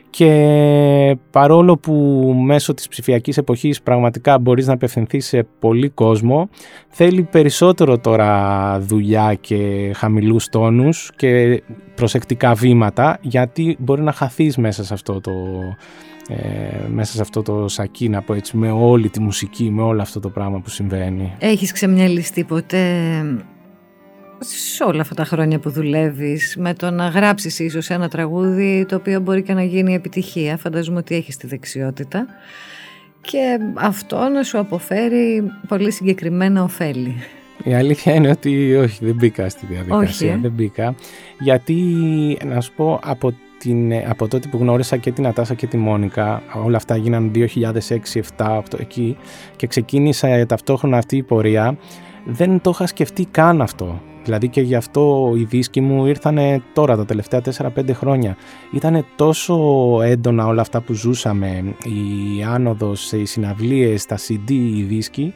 Και 0.10 1.18
παρόλο 1.32 1.78
που 1.78 1.94
μέσω 2.46 2.74
της 2.74 2.88
ψηφιακής 2.88 3.38
εποχής 3.38 3.82
πραγματικά 3.82 4.40
μπορείς 4.40 4.68
να 4.68 4.74
απευθυνθείς 4.74 5.26
σε 5.26 5.48
πολύ 5.60 5.90
κόσμο 5.90 6.50
θέλει 6.88 7.24
περισσότερο 7.24 7.98
τώρα 7.98 8.80
δουλειά 8.80 9.34
και 9.42 9.92
χαμηλούς 9.96 10.50
τόνους 10.50 11.12
και 11.16 11.64
προσεκτικά 11.96 12.54
βήματα 12.54 13.18
γιατί 13.22 13.76
μπορεί 13.80 14.02
να 14.02 14.12
χαθείς 14.12 14.58
μέσα 14.58 14.84
σε 14.84 14.94
αυτό 14.94 15.22
το, 15.22 15.32
ε, 16.28 16.88
μέσα 16.88 17.14
σε 17.14 17.22
αυτό 17.22 17.42
το 17.42 17.68
σακί 17.68 18.10
να 18.10 18.22
πω 18.22 18.34
έτσι 18.34 18.58
με 18.58 18.72
όλη 18.72 19.10
τη 19.10 19.20
μουσική, 19.20 19.70
με 19.72 19.82
όλο 19.82 20.02
αυτό 20.02 20.20
το 20.20 20.30
πράγμα 20.30 20.60
που 20.60 20.70
συμβαίνει. 20.70 21.34
Έχεις 21.40 21.72
ξεμυαλιστεί 21.72 22.44
ποτέ 22.44 22.86
σε 24.40 24.84
όλα 24.84 25.02
αυτά 25.02 25.16
τα 25.16 25.26
χρόνια 25.26 25.60
που 25.60 25.70
δουλεύεις 25.70 26.56
με 26.60 26.74
το 26.74 26.92
να 26.92 27.08
γράψεις 27.08 27.60
ίσως 27.60 27.90
ένα 27.90 28.08
τραγούδι 28.08 28.86
το 28.86 28.96
οποίο 28.96 29.20
μπορεί 29.20 29.44
και 29.44 29.54
να 29.54 29.64
γίνει 29.64 29.94
επιτυχία 29.94 30.58
φανταζομαι 30.58 30.98
ότι 30.98 31.16
έχεις 31.16 31.38
τη 31.38 31.48
δεξιότητα 31.48 32.26
και 33.22 33.60
αυτό 33.74 34.18
να 34.18 34.44
σου 34.44 34.60
αποφέρει 34.60 35.52
πολύ 35.68 35.92
συγκεκριμένα 35.92 36.64
ωφέλη. 36.64 37.16
Η 37.64 37.74
αλήθεια 37.74 38.14
είναι 38.14 38.30
ότι 38.30 38.76
όχι 38.76 39.06
δεν 39.06 39.16
μπήκα 39.16 39.50
στη 39.50 39.66
διαδικασία, 39.66 40.08
όχι, 40.08 40.26
ε; 40.26 40.38
δεν 40.42 40.52
μπήκα 40.52 40.96
γιατί 41.40 41.76
να 42.46 42.62
σου 42.62 42.74
πω 42.76 43.00
από 43.04 43.34
την, 43.64 43.94
από 44.10 44.28
τότε 44.28 44.48
που 44.48 44.58
γνώρισα 44.58 44.98
και 44.98 45.12
την 45.12 45.28
Ατάσα 45.28 45.54
και 45.54 45.68
τη 45.68 45.78
Μόνικα, 45.78 46.42
όλα 46.64 46.78
αυτά 46.78 46.96
γίνανε 46.96 47.32
2006, 47.34 47.40
2007, 48.38 48.60
2008 48.60 48.80
εκεί 48.80 49.18
και 49.56 49.68
ξεκίνησα 49.68 50.46
ταυτόχρονα 50.46 50.98
αυτή 50.98 51.18
η 51.18 51.24
πορεία, 51.24 51.78
δεν 52.26 52.62
το 52.62 52.70
είχα 52.70 52.88
σκεφτεί 52.88 53.26
καν 53.26 53.62
αυτό. 53.62 54.02
Δηλαδή 54.24 54.48
και 54.48 54.62
γι' 54.62 54.76
αυτό 54.76 55.34
οι 55.36 55.44
δίσκοι 55.44 55.82
μου 55.82 56.06
ήρθαν 56.06 56.64
τώρα 56.74 56.96
τα 56.96 57.06
τελευταία 57.06 57.42
4-5 57.58 57.70
χρόνια. 57.94 58.38
Ήταν 58.72 59.06
τόσο 59.16 59.56
έντονα 60.04 60.46
όλα 60.46 60.62
αυτά 60.62 60.82
που 60.82 60.94
ζούσαμε, 60.94 61.76
η 61.84 62.44
άνοδος, 62.44 63.12
οι 63.12 63.26
συναυλίες, 63.26 64.06
τα 64.06 64.18
CD, 64.18 64.52
οι 64.52 64.82
δίσκοι, 64.82 65.34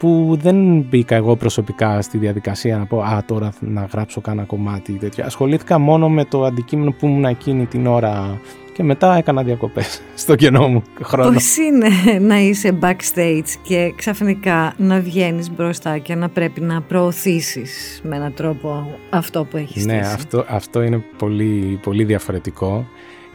που 0.00 0.38
δεν 0.40 0.80
μπήκα 0.80 1.14
εγώ 1.14 1.36
προσωπικά 1.36 2.02
στη 2.02 2.18
διαδικασία 2.18 2.76
να 2.76 2.86
πω 2.86 3.00
«Α, 3.00 3.24
τώρα 3.26 3.52
να 3.60 3.88
γράψω 3.92 4.20
κάνα 4.20 4.42
κομμάτι» 4.42 4.92
τέτοια. 4.92 5.24
Ασχολήθηκα 5.24 5.78
μόνο 5.78 6.08
με 6.08 6.24
το 6.24 6.44
αντικείμενο 6.44 6.90
που 6.92 7.06
ήμουν 7.06 7.24
εκείνη 7.24 7.66
την 7.66 7.86
ώρα 7.86 8.40
και 8.72 8.82
μετά 8.82 9.16
έκανα 9.16 9.42
διακοπές 9.42 10.02
στο 10.14 10.34
κενό 10.34 10.68
μου 10.68 10.82
χρόνο. 11.02 11.32
Πώς 11.32 11.56
είναι 11.56 11.88
να 12.20 12.38
είσαι 12.38 12.78
backstage 12.80 13.48
και 13.62 13.92
ξαφνικά 13.96 14.74
να 14.76 15.00
βγαίνεις 15.00 15.50
μπροστά 15.50 15.98
και 15.98 16.14
να 16.14 16.28
πρέπει 16.28 16.60
να 16.60 16.80
προωθήσεις 16.80 18.00
με 18.04 18.16
έναν 18.16 18.34
τρόπο 18.34 18.98
αυτό 19.10 19.44
που 19.44 19.56
έχεις 19.56 19.86
Ναι, 19.86 19.98
αυτό, 19.98 20.44
αυτό 20.48 20.82
είναι 20.82 21.04
πολύ, 21.18 21.78
πολύ 21.82 22.04
διαφορετικό 22.04 22.86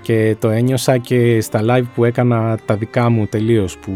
και 0.06 0.36
το 0.40 0.50
ένιωσα 0.50 0.98
και 0.98 1.42
στα 1.42 1.62
live 1.64 1.84
που 1.96 2.04
έκανα 2.04 2.58
τα 2.66 2.76
δικά 2.76 3.10
μου 3.10 3.26
τελείως 3.28 3.78
που 3.78 3.92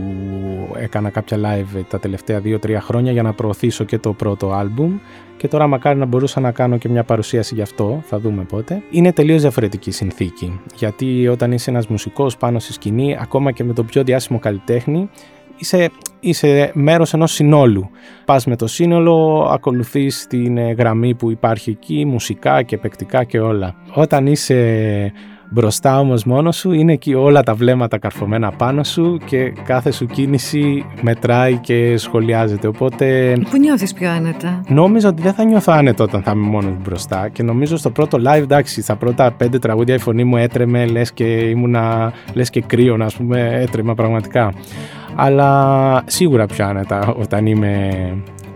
έκανα 0.79 1.09
κάποια 1.09 1.37
live 1.37 1.83
τα 1.89 1.99
τελευταία 1.99 2.41
2-3 2.43 2.77
χρόνια 2.79 3.11
για 3.11 3.21
να 3.21 3.33
προωθήσω 3.33 3.83
και 3.83 3.97
το 3.97 4.13
πρώτο 4.13 4.51
άλμπουμ 4.51 4.97
και 5.37 5.47
τώρα 5.47 5.67
μακάρι 5.67 5.99
να 5.99 6.05
μπορούσα 6.05 6.39
να 6.39 6.51
κάνω 6.51 6.77
και 6.77 6.89
μια 6.89 7.03
παρουσίαση 7.03 7.55
γι' 7.55 7.61
αυτό, 7.61 8.01
θα 8.05 8.19
δούμε 8.19 8.43
πότε. 8.43 8.81
Είναι 8.91 9.13
τελείως 9.13 9.41
διαφορετική 9.41 9.91
συνθήκη 9.91 10.59
γιατί 10.75 11.27
όταν 11.27 11.51
είσαι 11.51 11.69
ένας 11.69 11.87
μουσικός 11.87 12.37
πάνω 12.37 12.59
στη 12.59 12.73
σκηνή 12.73 13.17
ακόμα 13.19 13.51
και 13.51 13.63
με 13.63 13.73
το 13.73 13.83
πιο 13.83 14.03
διάσημο 14.03 14.39
καλλιτέχνη 14.39 15.09
είσαι, 15.57 15.89
είσαι 16.19 16.71
μέρος 16.73 17.13
ενός 17.13 17.31
συνόλου. 17.31 17.89
Πας 18.25 18.45
με 18.45 18.55
το 18.55 18.67
σύνολο, 18.67 19.47
ακολουθείς 19.51 20.27
την 20.29 20.71
γραμμή 20.71 21.15
που 21.15 21.31
υπάρχει 21.31 21.69
εκεί, 21.69 22.05
μουσικά 22.05 22.61
και 22.63 22.77
παικτικά 22.77 23.23
και 23.23 23.39
όλα. 23.39 23.75
Όταν 23.93 24.27
είσαι 24.27 25.11
Μπροστά 25.51 25.99
όμως 25.99 26.23
μόνος 26.23 26.55
σου 26.55 26.71
είναι 26.71 26.93
εκεί 26.93 27.13
όλα 27.13 27.43
τα 27.43 27.53
βλέμματα 27.53 27.97
καρφωμένα 27.97 28.51
πάνω 28.51 28.83
σου 28.83 29.19
και 29.25 29.53
κάθε 29.65 29.91
σου 29.91 30.05
κίνηση 30.05 30.85
μετράει 31.01 31.57
και 31.57 31.97
σχολιάζεται. 31.97 32.67
Οπότε. 32.67 33.37
Πού 33.49 33.57
νιώθεις 33.57 33.93
πιο 33.93 34.09
άνετα; 34.09 34.61
Νόμιζα 34.67 35.09
ότι 35.09 35.21
δεν 35.21 35.33
θα 35.33 35.43
νιώθω 35.43 35.73
άνετα 35.73 36.03
όταν 36.03 36.21
θα 36.21 36.31
είμαι 36.31 36.47
μόνος 36.47 36.73
μπροστά. 36.83 37.29
Και 37.29 37.43
νομίζω 37.43 37.77
στο 37.77 37.89
πρώτο 37.89 38.17
live, 38.17 38.41
εντάξει, 38.41 38.81
στα 38.81 38.95
πρώτα 38.95 39.31
πέντε 39.31 39.59
τραγούδια 39.59 39.95
η 39.95 39.99
φωνή 39.99 40.23
μου 40.23 40.37
έτρεμε, 40.37 40.85
λες 40.85 41.11
και 41.11 41.23
ήμουνα, 41.23 42.13
λες 42.33 42.49
και 42.49 42.61
κρύο, 42.61 42.97
ας 43.01 43.15
πούμε, 43.15 43.49
έτρεμα 43.61 43.95
πραγματικά. 43.95 44.53
Αλλά 45.15 46.03
σίγουρα 46.05 46.45
πιο 46.45 46.65
άνετα 46.65 47.13
όταν 47.19 47.45
είμαι 47.45 47.89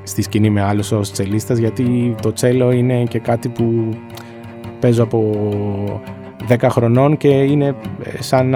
στη 0.03 0.21
σκηνή 0.21 0.49
με 0.49 0.61
άλλους 0.61 0.91
ως 0.91 1.11
τσελίστας 1.11 1.57
γιατί 1.57 2.15
το 2.21 2.33
τσέλο 2.33 2.71
είναι 2.71 3.03
και 3.03 3.19
κάτι 3.19 3.49
που 3.49 3.89
παίζω 4.79 5.03
από 5.03 5.21
10 6.49 6.67
χρονών 6.69 7.17
και 7.17 7.27
είναι 7.27 7.75
ε, 8.03 8.21
σαν, 8.21 8.55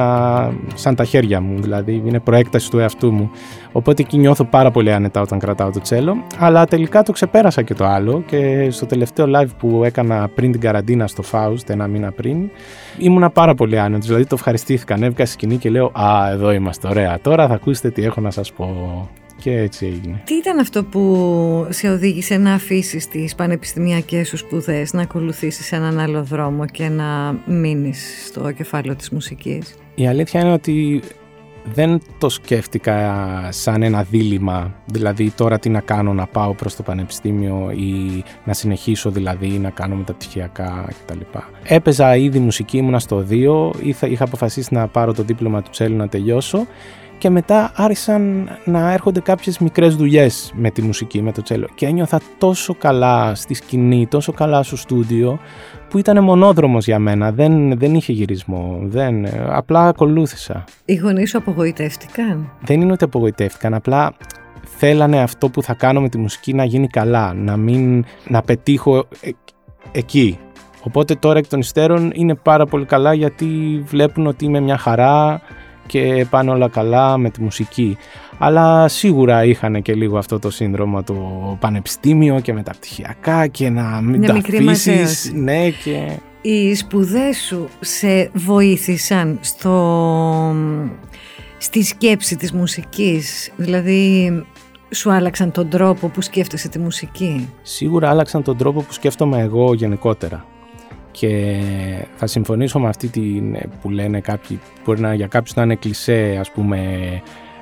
σαν 0.74 0.96
τα 0.96 1.03
χέρια 1.03 1.41
μου, 1.41 1.62
δηλαδή 1.62 2.01
είναι 2.06 2.20
προέκταση 2.20 2.70
του 2.70 2.79
εαυτού 2.79 3.12
μου. 3.12 3.32
Οπότε 3.72 4.01
εκεί 4.01 4.17
νιώθω 4.17 4.44
πάρα 4.44 4.72
πολύ 4.72 4.94
άνετα 4.94 5.22
όταν 5.22 5.39
κρατάω 5.39 5.72
το 5.72 5.79
τσέλο, 5.79 6.24
αλλά 6.38 6.65
τελικά 6.65 7.03
το 7.03 7.12
ξεπέρασα 7.12 7.62
και 7.62 7.74
το 7.74 7.86
άλλο 7.86 8.24
και 8.25 8.67
στο 8.72 8.86
τελευταίο 8.86 9.25
live 9.36 9.50
που 9.58 9.84
έκανα 9.84 10.29
πριν 10.36 10.51
την 10.51 10.62
καραντίνα 10.62 11.08
στο 11.08 11.24
Faust, 11.32 11.70
ένα 11.70 11.88
μήνα 11.88 12.12
πριν, 12.12 12.50
ήμουνα 12.98 13.29
πάρα 13.29 13.56
πολύ 13.56 13.79
άνετος, 13.79 14.08
δηλαδή 14.08 14.25
το 14.25 14.36
ευχαριστήθηκα, 14.36 14.94
ανέβηκα 14.94 15.25
στη 15.25 15.34
σκηνή 15.34 15.58
και 15.58 15.70
λέω 15.70 15.91
«Α, 15.94 16.32
εδώ 16.32 16.51
είμαστε, 16.51 16.88
ωραία, 16.88 17.20
τώρα 17.22 17.48
θα 17.48 17.53
ακούσετε 17.53 17.89
τι 17.89 18.03
έχω 18.03 18.22
να 18.22 18.32
σας 18.32 18.51
πω». 18.51 19.08
Και 19.39 19.58
έτσι 19.58 19.86
έγινε. 19.86 20.22
Τι 20.25 20.34
ήταν 20.34 20.60
αυτό 20.60 20.84
που 20.84 21.67
σε 21.70 21.89
οδήγησε 21.89 22.38
να 22.38 22.53
αφήσεις 22.53 23.08
τις 23.08 23.36
πανεπιστημιακές 23.36 24.27
σου 24.27 24.38
σπουδές, 24.38 24.94
να 24.94 25.01
ακολουθήσεις 25.01 25.72
έναν 25.72 26.00
άλλο 26.00 26.24
δρόμο 26.24 26.65
και 26.65 26.89
να 26.89 27.39
μείνεις 27.46 28.25
στο 28.27 28.51
κεφάλαιο 28.51 28.96
της 28.96 29.10
μουσικής; 29.10 29.75
Η 29.96 30.08
αλήθεια 30.08 30.41
είναι 30.41 30.53
ότι 30.53 31.01
δεν 31.74 32.01
το 32.17 32.29
σκέφτηκα 32.29 33.50
σαν 33.51 33.82
ένα 33.84 34.03
δίλημα, 34.03 34.75
δηλαδή 34.86 35.32
τώρα 35.32 35.60
τι 35.60 35.70
να 35.70 35.79
κάνω, 35.79 36.13
να 36.13 36.25
πάω 36.25 36.53
προς 36.53 36.75
το 36.75 36.84
πανεπιστήμιο 36.84 37.72
ή 37.75 38.24
να 38.46 38.53
συνεχίσω 38.53 39.10
δηλαδή 39.10 39.48
να 39.48 39.70
κάνω 39.70 39.96
μεταπτυχιακά 39.96 40.88
κτλ. 41.06 41.20
Έπαιζα 41.63 42.15
ήδη 42.15 42.39
μουσική, 42.39 42.77
ήμουνα 42.77 43.00
στο 43.00 43.25
2, 43.29 43.72
είχα 44.10 44.24
αποφασίσει 44.24 44.74
να 44.74 44.88
πάρω 44.88 45.13
το 45.13 45.24
δίπλωμα 45.24 45.62
του 45.62 45.70
Τσέλου 45.70 45.96
να 45.96 46.08
τελειώσω 46.08 46.67
και 47.18 47.30
μετά 47.30 47.72
άρχισαν 47.76 48.50
να 48.66 48.92
έρχονται 48.92 49.20
κάποιες 49.20 49.58
μικρές 49.60 49.96
δουλειές 49.96 50.52
με 50.56 50.72
τη 50.72 50.82
μουσική, 50.82 51.22
με 51.22 51.32
το 51.32 51.42
τσέλο 51.42 51.68
και 51.76 51.86
ένιωθα 51.86 52.20
τόσο 52.38 52.76
καλά 52.76 53.36
στη 53.36 53.54
σκηνή, 53.54 54.08
τόσο 54.08 54.32
καλά 54.32 54.64
στο 54.64 54.78
στούντιο 54.78 55.40
που 55.90 55.98
ήταν 55.98 56.24
μονόδρομος 56.24 56.86
για 56.86 57.00
μένα, 57.00 57.32
δεν, 57.32 57.78
δεν 57.78 57.96
είχε 57.96 58.14
γυρισμό, 58.14 58.80
δεν, 58.84 59.26
απλά 59.50 59.88
ακολούθησα. 59.88 60.64
Οι 60.86 60.96
γονείς 60.96 61.30
σου 61.30 61.38
απογοητεύτηκαν; 61.38 62.52
Δεν 62.62 62.82
είναι 62.82 62.92
ότι 62.92 63.04
απογοητεύτηκαν, 63.04 63.74
απλά 63.74 64.14
θέλανε 64.78 65.22
αυτό 65.22 65.50
που 65.50 65.64
θα 65.64 65.74
κάνω 65.74 66.02
με 66.02 66.10
τη 66.10 66.18
μουσική 66.18 66.54
να 66.54 66.64
γίνει 66.64 66.88
καλά, 66.88 67.34
να 67.34 67.58
μην, 67.58 68.06
να 68.28 68.42
πετύχω 68.42 69.06
ε, 69.22 69.30
εκεί. 69.92 70.40
Οπότε 70.84 71.16
τώρα 71.16 71.40
εκ 71.40 71.48
των 71.48 71.60
υστέρων 71.60 72.12
είναι 72.14 72.36
πάρα 72.36 72.66
πολύ 72.66 72.86
καλά 72.86 73.14
γιατί 73.14 73.82
βλέπουν 73.86 74.28
ότι 74.28 74.46
είμαι 74.46 74.60
μια 74.60 74.78
χαρά, 74.78 75.42
και 75.88 76.25
πάνε 76.29 76.51
όλα 76.51 76.67
καλά 76.67 77.17
με 77.17 77.29
τη 77.29 77.41
μουσική. 77.41 77.98
Αλλά 78.38 78.88
σίγουρα 78.88 79.44
είχαν 79.44 79.82
και 79.82 79.94
λίγο 79.94 80.17
αυτό 80.17 80.39
το 80.39 80.50
σύνδρομο 80.50 81.03
το 81.03 81.15
πανεπιστήμιο 81.60 82.39
και 82.39 82.53
μεταπτυχιακά 82.53 83.48
και 83.48 83.70
να 83.70 84.01
μην 84.01 84.20
ναι, 84.20 84.27
τα 84.27 84.34
αφήσεις. 84.34 85.32
Ναι, 85.36 85.70
και... 85.70 86.20
οι 86.41 86.75
σπουδές 86.75 87.38
σου 87.38 87.67
σε 87.79 88.29
βοήθησαν 88.34 89.38
στο, 89.41 90.56
στη 91.58 91.84
σκέψη 91.84 92.36
της 92.36 92.51
μουσικής, 92.51 93.51
δηλαδή 93.56 94.32
σου 94.94 95.12
άλλαξαν 95.12 95.51
τον 95.51 95.70
τρόπο 95.70 96.08
που 96.08 96.22
σκέφτεσαι 96.22 96.70
τη 96.70 96.79
μουσική; 96.79 97.50
Σίγουρα 97.62 98.10
άλλαξαν 98.10 98.44
τον 98.44 98.58
τρόπο 98.58 98.82
που 98.82 98.94
σκέφτομαι 98.94 99.39
εγώ 99.39 99.74
γενικότερα. 99.74 100.46
Και 101.20 101.58
θα 102.16 102.28
συμφωνήσω 102.28 102.80
με 102.80 102.88
αυτή 102.88 103.08
την 103.08 103.58
που 103.82 103.90
λένε 103.90 104.20
κάποιοι, 104.20 104.60
μπορεί 104.86 105.02
να, 105.02 105.14
για 105.14 105.28
κάποιους 105.28 105.56
να 105.56 105.64
είναι 105.64 105.76
κλισέ 105.76 106.38
ας 106.40 106.52
πούμε 106.52 106.78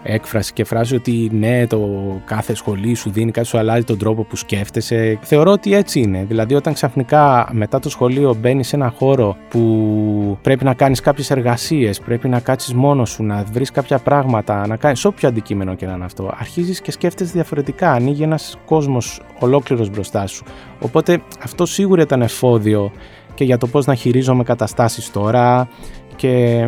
έκφραση 0.08 0.54
και 0.54 0.64
φράση 0.64 0.96
ότι 0.96 1.30
ναι, 1.34 1.68
το 1.68 1.80
κάθε 2.26 2.56
σχολή 2.56 2.94
σου 2.94 3.10
δίνει 3.10 3.32
κάτι, 3.32 3.48
σου 3.48 3.58
αλλάζει 3.58 3.84
τον 3.84 3.98
τρόπο 3.98 4.24
που 4.24 4.36
σκέφτεσαι. 4.36 5.20
Θεωρώ 5.22 5.52
ότι 5.52 5.74
έτσι 5.74 6.00
είναι. 6.00 6.26
Δηλαδή, 6.28 6.54
όταν 6.54 6.74
ξαφνικά 6.74 7.50
μετά 7.52 7.80
το 7.80 7.90
σχολείο 7.90 8.36
μπαίνει 8.40 8.64
σε 8.64 8.76
ένα 8.76 8.94
χώρο 8.98 9.38
που 9.50 10.38
πρέπει 10.42 10.64
να 10.64 10.74
κάνεις 10.74 11.00
κάποιες 11.00 11.32
εργασίες, 11.32 12.00
πρέπει 12.00 12.30
να 12.30 12.40
κάτσεις 12.40 12.74
μόνος 12.74 13.10
σου, 13.10 13.24
να 13.24 13.44
βρεις 13.52 13.72
κάποια 13.72 14.00
πράγματα, 14.00 14.68
να 14.68 14.76
κάνεις 14.76 15.06
όποιο 15.06 15.28
αντικείμενο 15.28 15.76
και 15.76 15.86
να 15.86 15.94
είναι 15.94 16.06
αυτό, 16.06 16.34
αρχίζεις 16.38 16.82
και 16.82 16.92
σκέφτεσαι 16.92 17.32
διαφορετικά. 17.34 17.92
Ανοίγει 17.92 18.24
ένας 18.24 18.58
κόσμος 18.66 19.22
ολόκληρος 19.40 19.90
μπροστά 19.90 20.28
σου. 20.28 20.46
Οπότε 20.80 21.22
αυτό 21.44 21.66
σίγουρα 21.66 22.02
ήταν 22.02 22.22
εφόδιο 22.22 22.92
και 23.36 23.44
για 23.44 23.58
το 23.58 23.68
πώς 23.68 23.86
να 23.86 23.96
χειρίζομαι 23.96 24.44
καταστάσεις 24.44 25.12
τώρα 25.12 25.68
και 26.15 26.68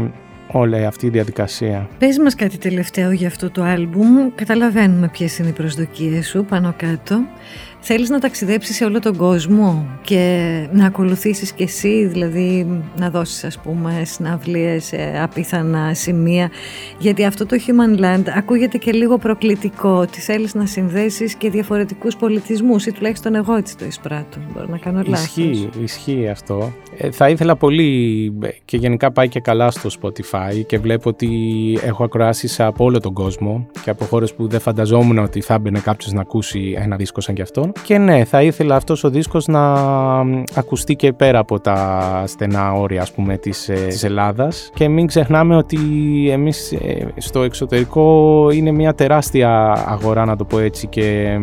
όλη 0.51 0.86
αυτή 0.86 1.05
η 1.05 1.09
διαδικασία. 1.09 1.89
Πες 1.97 2.17
μας 2.17 2.36
κάτι 2.36 2.57
τελευταίο 2.57 3.12
για 3.12 3.27
αυτό 3.27 3.51
το 3.51 3.63
άλμπουμ. 3.63 4.29
Καταλαβαίνουμε 4.36 5.07
ποιες 5.07 5.38
είναι 5.38 5.50
οι 5.50 5.51
προσδοκίες 5.51 6.27
σου 6.27 6.45
πάνω 6.45 6.74
κάτω. 6.77 7.19
Θέλεις 7.79 8.10
να 8.10 8.19
ταξιδέψεις 8.19 8.75
σε 8.75 8.86
όλο 8.86 9.00
τον 9.00 9.15
κόσμο 9.15 9.88
και 10.01 10.67
να 10.72 10.86
ακολουθήσεις 10.86 11.51
και 11.51 11.63
εσύ, 11.63 12.05
δηλαδή 12.05 12.81
να 12.98 13.10
δώσεις 13.10 13.43
ας 13.43 13.60
πούμε 13.60 14.01
συναυλίες 14.05 14.84
σε 14.86 15.22
απίθανα 15.22 15.93
σημεία, 15.93 16.51
γιατί 17.00 17.25
αυτό 17.25 17.46
το 17.46 17.57
Human 17.67 18.00
Land 18.03 18.24
ακούγεται 18.36 18.77
και 18.77 18.91
λίγο 18.91 19.17
προκλητικό, 19.17 19.89
ότι 19.89 20.19
θέλεις 20.19 20.53
να 20.53 20.65
συνδέσεις 20.65 21.36
και 21.36 21.50
διαφορετικούς 21.50 22.15
πολιτισμούς 22.15 22.86
ή 22.86 22.91
τουλάχιστον 22.91 23.36
εγώ 23.36 23.55
έτσι 23.55 23.77
το 23.77 23.86
εισπράττω, 23.86 24.38
μπορώ 24.53 24.67
να 24.69 24.77
κάνω 24.77 25.01
λάθος. 25.05 25.25
Ισχύει, 25.25 25.69
ισχύει 25.84 26.27
αυτό. 26.27 26.74
Ε, 26.98 27.12
θα 27.12 27.29
ήθελα 27.29 27.55
πολύ 27.55 28.34
και 28.65 28.77
γενικά 28.77 29.12
πάει 29.12 29.27
και 29.27 29.39
καλά 29.39 29.72
στο 29.72 29.89
Spotify 30.01 30.65
και 30.65 30.77
βλέπω 30.77 31.10
ότι 31.10 31.29
έχω 31.84 32.03
ακροάσεις 32.03 32.60
από 32.60 32.84
όλο 32.84 33.00
τον 33.00 33.13
κόσμο 33.13 33.67
και 33.84 33.89
από 33.89 34.05
χώρες 34.05 34.34
που 34.34 34.48
δεν 34.48 34.60
φανταζόμουν 34.60 35.17
ότι 35.17 35.41
θα 35.41 35.60
μπαινε 35.60 35.79
κάποιος 35.79 36.13
να 36.13 36.22
ακούσει 36.22 36.75
ένα 36.77 36.96
δίσκο 36.96 37.22
σαν 37.22 37.36
κι 37.36 37.41
αυτόν 37.67 37.83
και 37.83 37.97
ναι, 37.97 38.24
θα 38.24 38.41
ήθελα 38.41 38.75
αυτός 38.75 39.03
ο 39.03 39.09
δίσκος 39.09 39.47
να 39.47 39.74
ακουστεί 40.53 40.95
και 40.95 41.13
πέρα 41.13 41.39
από 41.39 41.59
τα 41.59 42.24
στενά 42.25 42.71
όρια 42.71 43.01
ας 43.01 43.12
πούμε 43.12 43.38
της, 43.38 43.69
ε, 43.69 43.74
της 43.74 44.03
Ελλάδας. 44.03 44.71
Και 44.74 44.88
μην 44.88 45.07
ξεχνάμε 45.07 45.55
ότι 45.55 45.77
εμείς 46.31 46.71
ε, 46.71 47.07
στο 47.17 47.41
εξωτερικό 47.41 48.47
είναι 48.53 48.71
μια 48.71 48.93
τεράστια 48.93 49.71
αγορά 49.88 50.25
να 50.25 50.36
το 50.36 50.45
πω 50.45 50.59
έτσι 50.59 50.88
και 50.88 51.38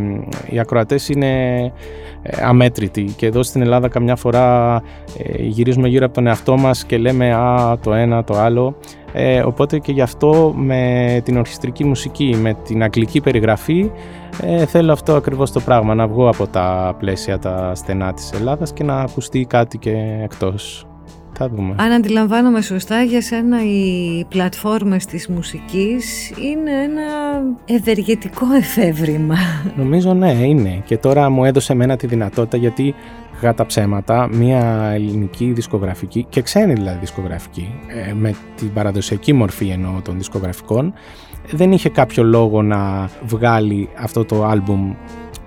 οι 0.51 0.59
ακροατές 0.59 1.09
είναι 1.09 1.61
ε, 2.23 2.43
αμέτρητοι. 2.45 3.03
Και 3.17 3.27
εδώ 3.27 3.43
στην 3.43 3.63
Ελλάδα 3.63 3.89
καμιά 3.89 4.17
φορά 4.17 4.83
γυρίζουμε 5.39 5.89
γύρω 5.89 6.05
από 6.05 6.15
τον 6.15 6.27
εαυτό 6.27 6.57
μας 6.57 6.85
και 6.85 6.99
λέμε 6.99 7.35
α 7.35 7.79
το 7.83 7.93
ένα 7.93 8.25
το 8.25 8.35
άλλο 8.35 8.77
ε, 9.17 9.41
οπότε 9.41 9.79
και 9.79 9.93
γι' 9.93 10.01
αυτό 10.01 10.53
με 10.57 11.21
την 11.25 11.37
ορχιστρική 11.37 11.85
μουσική, 11.85 12.37
με 12.41 12.55
την 12.65 12.83
αγγλική 12.83 13.21
περιγραφή 13.21 13.91
ε, 14.41 14.67
θέλω 14.67 14.93
αυτό 14.93 15.15
ακριβώς 15.15 15.53
το 15.53 15.61
πράγμα, 15.61 15.95
να 15.95 16.07
βγω 16.07 16.29
από 16.29 16.47
τα 16.47 16.97
πλαίσια 16.99 17.39
τα 17.39 17.75
στενά 17.75 18.13
της 18.15 18.33
Ελλάδας 18.33 18.73
και 18.73 18.85
να 18.85 19.01
ακουστεί 19.01 19.45
κάτι 19.45 19.79
και 19.79 20.21
εκτός. 20.23 20.87
Θα 21.37 21.49
δούμε. 21.49 21.75
Αν 21.79 21.93
αντιλαμβάνομαι 21.93 22.61
σωστά, 22.61 23.03
για 23.03 23.23
σένα 23.23 23.65
οι 23.65 24.25
πλατφόρμες 24.29 25.07
της 25.07 25.29
μουσικής 25.29 26.31
είναι 26.31 26.71
ένα 26.71 27.03
ευεργετικό 27.65 28.47
εφεύρημα. 28.57 29.37
Νομίζω 29.77 30.15
ναι, 30.15 30.33
είναι. 30.33 30.83
Και 30.85 30.97
τώρα 30.97 31.31
μου 31.31 31.45
έδωσε 31.45 31.73
εμένα 31.73 31.97
τη 31.97 32.07
δυνατότητα 32.07 32.57
γιατί 32.57 32.95
κατά 33.41 33.67
ψέματα 33.67 34.29
μια 34.33 34.91
ελληνική 34.95 35.53
δισκογραφική 35.53 36.27
και 36.29 36.43
ξένη 36.43 36.73
δηλαδή 36.73 36.99
δισκογραφική 36.99 37.75
ε, 38.09 38.13
με 38.13 38.35
την 38.57 38.73
παραδοσιακή 38.73 39.33
μορφή 39.33 39.69
εννοώ 39.69 40.01
των 40.01 40.17
δισκογραφικών 40.17 40.93
δεν 41.51 41.73
είχε 41.73 41.89
κάποιο 41.89 42.23
λόγο 42.23 42.63
να 42.63 43.11
βγάλει 43.27 43.89
αυτό 43.97 44.25
το 44.25 44.45
άλμπουμ 44.45 44.95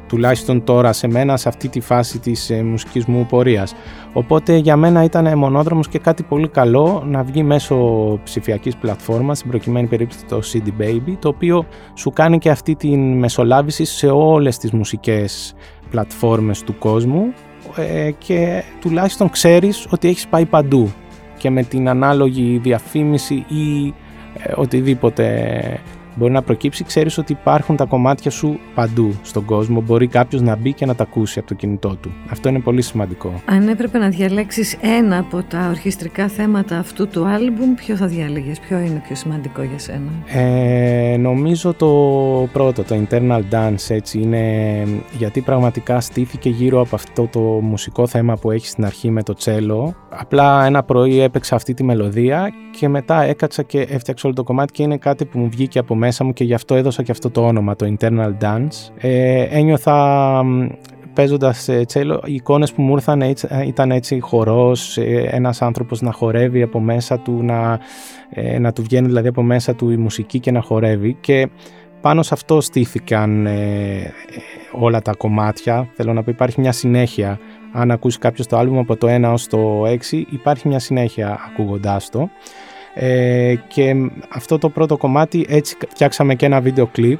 τουλάχιστον 0.07 0.63
τώρα 0.63 0.93
σε 0.93 1.07
μένα 1.07 1.37
σε 1.37 1.49
αυτή 1.49 1.67
τη 1.67 1.79
φάση 1.79 2.19
της 2.19 2.49
ε, 2.49 2.63
μουσικής 2.63 3.05
μου 3.05 3.25
πορείας. 3.25 3.75
Οπότε 4.13 4.55
για 4.55 4.75
μένα 4.75 5.03
ήταν 5.03 5.37
μονόδρομος 5.37 5.87
και 5.87 5.99
κάτι 5.99 6.23
πολύ 6.23 6.47
καλό 6.47 7.03
να 7.07 7.23
βγει 7.23 7.43
μέσω 7.43 7.75
ψηφιακής 8.23 8.75
πλατφόρμας, 8.75 9.37
στην 9.37 9.49
προκειμένη 9.49 9.87
περίπτωση 9.87 10.25
το 10.25 10.41
CD 10.53 10.81
Baby, 10.81 11.15
το 11.19 11.27
οποίο 11.27 11.65
σου 11.93 12.09
κάνει 12.09 12.37
και 12.37 12.49
αυτή 12.49 12.75
τη 12.75 12.97
μεσολάβηση 12.97 13.85
σε 13.85 14.07
όλες 14.07 14.57
τις 14.57 14.71
μουσικές 14.71 15.55
πλατφόρμες 15.89 16.63
του 16.63 16.77
κόσμου 16.77 17.33
ε, 17.75 18.11
και 18.17 18.63
τουλάχιστον 18.81 19.29
ξέρεις 19.29 19.87
ότι 19.89 20.07
έχεις 20.07 20.27
πάει 20.27 20.45
παντού 20.45 20.91
και 21.37 21.49
με 21.49 21.63
την 21.63 21.89
ανάλογη 21.89 22.59
διαφήμιση 22.63 23.45
ή 23.47 23.87
ε, 23.87 24.06
οτιδήποτε 24.55 25.27
μπορεί 26.17 26.31
να 26.31 26.41
προκύψει, 26.41 26.83
ξέρεις 26.83 27.17
ότι 27.17 27.31
υπάρχουν 27.31 27.75
τα 27.75 27.85
κομμάτια 27.85 28.31
σου 28.31 28.59
παντού 28.75 29.13
στον 29.21 29.45
κόσμο. 29.45 29.81
Μπορεί 29.81 30.07
κάποιος 30.07 30.41
να 30.41 30.55
μπει 30.55 30.73
και 30.73 30.85
να 30.85 30.95
τα 30.95 31.03
ακούσει 31.03 31.39
από 31.39 31.47
το 31.47 31.53
κινητό 31.53 31.95
του. 32.01 32.11
Αυτό 32.29 32.49
είναι 32.49 32.59
πολύ 32.59 32.81
σημαντικό. 32.81 33.41
Αν 33.45 33.67
έπρεπε 33.67 33.97
να 33.97 34.09
διαλέξεις 34.09 34.77
ένα 34.81 35.17
από 35.17 35.43
τα 35.43 35.67
ορχιστρικά 35.69 36.27
θέματα 36.27 36.77
αυτού 36.77 37.07
του 37.07 37.25
άλμπουμ, 37.25 37.73
ποιο 37.73 37.95
θα 37.95 38.07
διάλεγες, 38.07 38.59
ποιο 38.59 38.77
είναι 38.79 39.01
πιο 39.05 39.15
σημαντικό 39.15 39.61
για 39.61 39.79
σένα; 39.79 40.11
Ε, 40.25 41.17
νομίζω 41.17 41.73
το 41.73 41.87
πρώτο, 42.53 42.83
το 42.83 42.95
Internal 43.09 43.41
Dance, 43.51 43.89
έτσι 43.89 44.19
είναι 44.19 44.43
γιατί 45.17 45.41
πραγματικά 45.41 45.99
στήθηκε 45.99 46.49
γύρω 46.49 46.81
από 46.81 46.95
αυτό 46.95 47.27
το 47.31 47.39
μουσικό 47.39 48.07
θέμα 48.07 48.33
που 48.33 48.51
έχεις 48.51 48.69
στην 48.69 48.85
αρχή 48.85 49.09
με 49.11 49.23
το 49.23 49.33
τσέλο. 49.33 49.95
Απλά 50.09 50.65
ένα 50.65 50.83
πρωί 50.83 51.19
έπαιξα 51.19 51.55
αυτή 51.55 51.73
τη 51.73 51.83
μελωδία 51.83 52.49
και 52.79 52.87
μετά 52.87 53.21
έκατσα 53.23 53.63
και 53.63 53.79
έφτιαξα 53.79 54.27
όλο 54.27 54.35
το 54.35 54.43
κομμάτι 54.43 54.73
και 54.73 54.83
είναι 54.83 54.97
κάτι 54.97 55.25
που 55.25 55.39
μου 55.39 55.49
βγήκε 55.49 55.79
από 55.79 55.95
μέσα 56.07 56.23
μου 56.23 56.33
και 56.33 56.43
γι' 56.43 56.53
αυτό 56.53 56.75
έδωσα 56.75 57.03
και 57.03 57.11
αυτό 57.11 57.29
το 57.29 57.45
όνομα, 57.45 57.75
το 57.75 57.95
Internal 57.99 58.33
Dance. 58.41 58.91
Ε, 58.97 59.41
ένιωθα 59.41 60.43
παίζοντας 61.13 61.69
τσέλο, 61.85 62.21
οι 62.25 62.33
εικόνες 62.33 62.73
που 62.73 62.81
μου 62.81 62.93
ήρθαν 62.93 63.33
ήταν 63.65 63.91
έτσι 63.91 64.19
χορός, 64.19 64.97
ε, 64.97 65.29
ένας 65.31 65.61
άνθρωπος 65.61 66.01
να 66.01 66.11
χορεύει 66.11 66.61
από 66.61 66.79
μέσα 66.79 67.19
του, 67.19 67.43
να, 67.43 67.79
ε, 68.29 68.59
να 68.59 68.73
του 68.73 68.81
βγαίνει 68.83 69.07
δηλαδή 69.07 69.27
από 69.27 69.41
μέσα 69.41 69.75
του 69.75 69.89
η 69.89 69.97
μουσική 69.97 70.39
και 70.39 70.51
να 70.51 70.61
χορεύει 70.61 71.17
και 71.19 71.49
πάνω 72.01 72.23
σε 72.23 72.33
αυτό 72.33 72.61
στήθηκαν 72.61 73.45
ε, 73.45 74.13
όλα 74.71 75.01
τα 75.01 75.13
κομμάτια. 75.13 75.89
Θέλω 75.93 76.13
να 76.13 76.23
πω 76.23 76.31
υπάρχει 76.31 76.61
μια 76.61 76.71
συνέχεια. 76.71 77.39
Αν 77.71 77.91
ακούσει 77.91 78.19
κάποιος 78.19 78.47
το 78.47 78.57
άλμπουμ 78.57 78.79
από 78.79 78.95
το 78.95 79.07
1 79.09 79.31
ως 79.33 79.47
το 79.47 79.83
6 79.85 80.23
υπάρχει 80.29 80.67
μια 80.67 80.79
συνέχεια 80.79 81.39
ακούγοντάς 81.51 82.09
το. 82.09 82.29
Ε, 82.99 83.55
και 83.67 83.95
αυτό 84.29 84.57
το 84.57 84.69
πρώτο 84.69 84.97
κομμάτι 84.97 85.45
έτσι 85.49 85.77
φτιάξαμε 85.89 86.35
και 86.35 86.45
ένα 86.45 86.61
βίντεο 86.61 86.85
κλιπ 86.87 87.19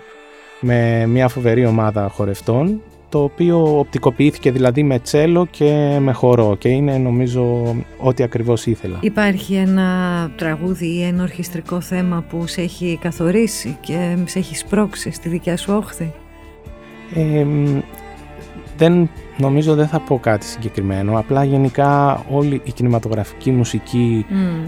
με 0.59 1.05
μια 1.05 1.27
φοβερή 1.27 1.65
ομάδα 1.65 2.07
χορευτών 2.07 2.81
το 3.09 3.23
οποίο 3.23 3.79
οπτικοποιήθηκε 3.79 4.51
δηλαδή 4.51 4.83
με 4.83 4.99
τσέλο 4.99 5.45
και 5.45 5.97
με 5.99 6.11
χορό 6.11 6.55
και 6.59 6.69
είναι 6.69 6.97
νομίζω 6.97 7.75
ό,τι 7.97 8.23
ακριβώς 8.23 8.65
ήθελα. 8.65 8.97
Υπάρχει 9.01 9.53
ένα 9.53 10.31
τραγούδι 10.35 10.87
ή 10.87 11.03
ένα 11.03 11.23
ορχιστρικό 11.23 11.81
θέμα 11.81 12.25
που 12.29 12.47
σε 12.47 12.61
έχει 12.61 12.97
καθορίσει 13.01 13.77
και 13.81 14.17
σε 14.25 14.39
έχει 14.39 14.55
σπρώξει 14.55 15.11
στη 15.11 15.29
δικιά 15.29 15.57
σου 15.57 15.73
όχθη; 15.73 16.13
Ε, 17.15 17.45
δεν 18.77 19.09
νομίζω 19.37 19.75
δεν 19.75 19.87
θα 19.87 19.99
πω 19.99 20.19
κάτι 20.19 20.45
συγκεκριμένο, 20.45 21.19
απλά 21.19 21.43
γενικά 21.43 22.23
όλη 22.29 22.61
η 22.63 22.71
κινηματογραφική 22.71 23.51
μουσική, 23.51 24.25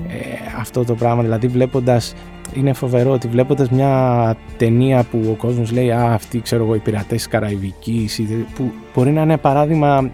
ε, 0.08 0.60
αυτό 0.60 0.84
το 0.84 0.96
πράγμα, 0.96 1.22
δηλαδή 1.22 1.48
βλέποντας, 1.48 2.14
είναι 2.54 2.74
φοβερό 2.74 3.12
ότι 3.12 3.28
βλέποντας 3.28 3.70
μια 3.70 4.36
ταινία 4.58 5.06
που 5.12 5.20
ο 5.30 5.34
κόσμος 5.34 5.72
λέει 5.72 5.92
«Α, 5.92 6.14
αυτοί 6.14 6.42
ξέρω 6.42 6.64
εγώ 6.64 6.76
οι 6.76 6.80
πειρατές 6.80 7.18
της 7.18 7.28
Καραϊβικής», 7.28 8.22
που 8.56 8.72
μπορεί 8.94 9.12
να 9.12 9.22
είναι 9.22 9.38
παράδειγμα 9.38 10.10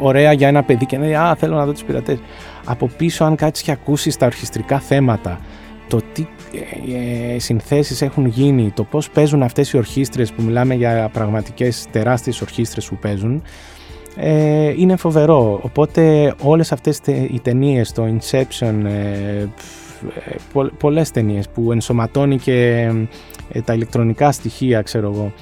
ωραία 0.00 0.32
για 0.32 0.48
ένα 0.48 0.62
παιδί 0.62 0.86
και 0.86 0.98
να 0.98 1.04
λέει 1.04 1.14
«Α, 1.14 1.34
θέλω 1.38 1.56
να 1.56 1.64
δω 1.66 1.72
τους 1.72 1.84
πειρατές». 1.84 2.18
Από 2.64 2.90
πίσω 2.96 3.24
αν 3.24 3.36
κάτσεις 3.36 3.64
και 3.64 3.70
ακούσεις 3.70 4.16
τα 4.16 4.26
ορχιστρικά 4.26 4.78
θέματα, 4.78 5.40
το 5.88 6.00
τι 6.12 6.26
ε, 6.52 7.34
ε, 7.34 7.38
συνθέσεις 7.38 8.02
έχουν 8.02 8.26
γίνει, 8.26 8.70
το 8.70 8.84
πώς 8.84 9.10
παίζουν 9.10 9.42
αυτές 9.42 9.72
οι 9.72 9.76
ορχήστρες 9.76 10.32
που 10.32 10.42
μιλάμε 10.42 10.74
για 10.74 11.10
πραγματικές 11.12 11.86
τεράστιες 11.90 12.40
ορχήστρες 12.40 12.88
που 12.88 12.96
παίζουν 12.96 13.42
ε, 14.16 14.74
είναι 14.76 14.96
φοβερό. 14.96 15.60
Οπότε 15.62 16.34
όλες 16.42 16.72
αυτές 16.72 17.00
οι 17.06 17.40
ταινίες, 17.42 17.92
το 17.92 18.04
Inception, 18.04 18.84
ε, 18.84 19.46
πο, 20.52 20.70
πολλές 20.78 21.10
ταινίες 21.10 21.48
που 21.48 21.72
ενσωματώνει 21.72 22.38
και 22.38 22.88
ε, 23.52 23.60
τα 23.60 23.74
ηλεκτρονικά 23.74 24.32
στοιχεία, 24.32 24.82
ξέρω 24.82 25.10
εγώ. 25.10 25.32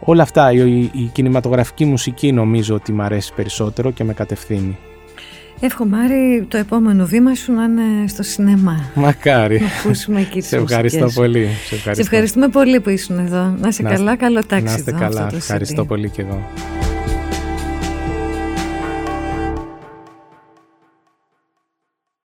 Όλα 0.00 0.22
αυτά, 0.22 0.52
η, 0.52 0.80
η 0.80 1.10
κινηματογραφική 1.12 1.84
μουσική 1.84 2.32
νομίζω 2.32 2.74
ότι 2.74 2.92
μου 2.92 3.02
αρέσει 3.02 3.32
περισσότερο 3.34 3.90
και 3.90 4.04
με 4.04 4.12
κατευθύνει. 4.12 4.76
Εύχομαι 5.60 5.98
Άρη 5.98 6.46
το 6.48 6.56
επόμενο 6.56 7.06
βήμα 7.06 7.34
σου 7.34 7.52
να 7.52 7.64
είναι 7.64 8.08
στο 8.08 8.22
σινεμά. 8.22 8.90
Μακάρι. 8.94 9.60
Να 9.60 9.66
ακούσουμε 9.66 10.20
εκεί 10.20 10.40
Σε 10.40 10.56
ευχαριστώ 10.56 11.10
πολύ. 11.14 11.48
Σε, 11.92 12.00
ευχαριστούμε 12.00 12.48
πολύ 12.48 12.80
που 12.80 12.90
ήσουν 12.90 13.18
εδώ. 13.18 13.54
Να 13.60 13.68
είσαι 13.68 13.82
καλά, 13.82 14.16
καλό 14.16 14.44
ταξίδι. 14.44 14.70
Να 14.70 14.76
είστε 14.76 14.92
καλά. 14.92 15.30
Ευχαριστώ 15.34 15.84
πολύ 15.84 16.08
και 16.08 16.22
εγώ. 16.22 16.50